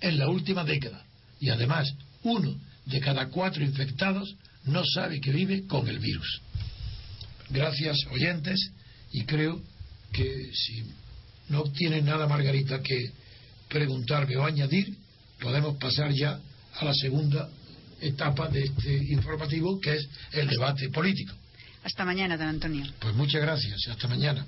[0.01, 1.03] en la última década.
[1.39, 1.93] Y además,
[2.23, 2.55] uno
[2.85, 4.35] de cada cuatro infectados
[4.65, 6.41] no sabe que vive con el virus.
[7.49, 8.71] Gracias, oyentes,
[9.11, 9.61] y creo
[10.11, 10.83] que si
[11.49, 13.11] no tienen nada, Margarita, que
[13.67, 14.95] preguntarme o añadir,
[15.39, 16.39] podemos pasar ya
[16.79, 17.49] a la segunda
[18.01, 21.33] etapa de este informativo, que es el debate político.
[21.83, 22.85] Hasta mañana, don Antonio.
[22.99, 23.87] Pues muchas gracias.
[23.87, 24.45] Hasta mañana.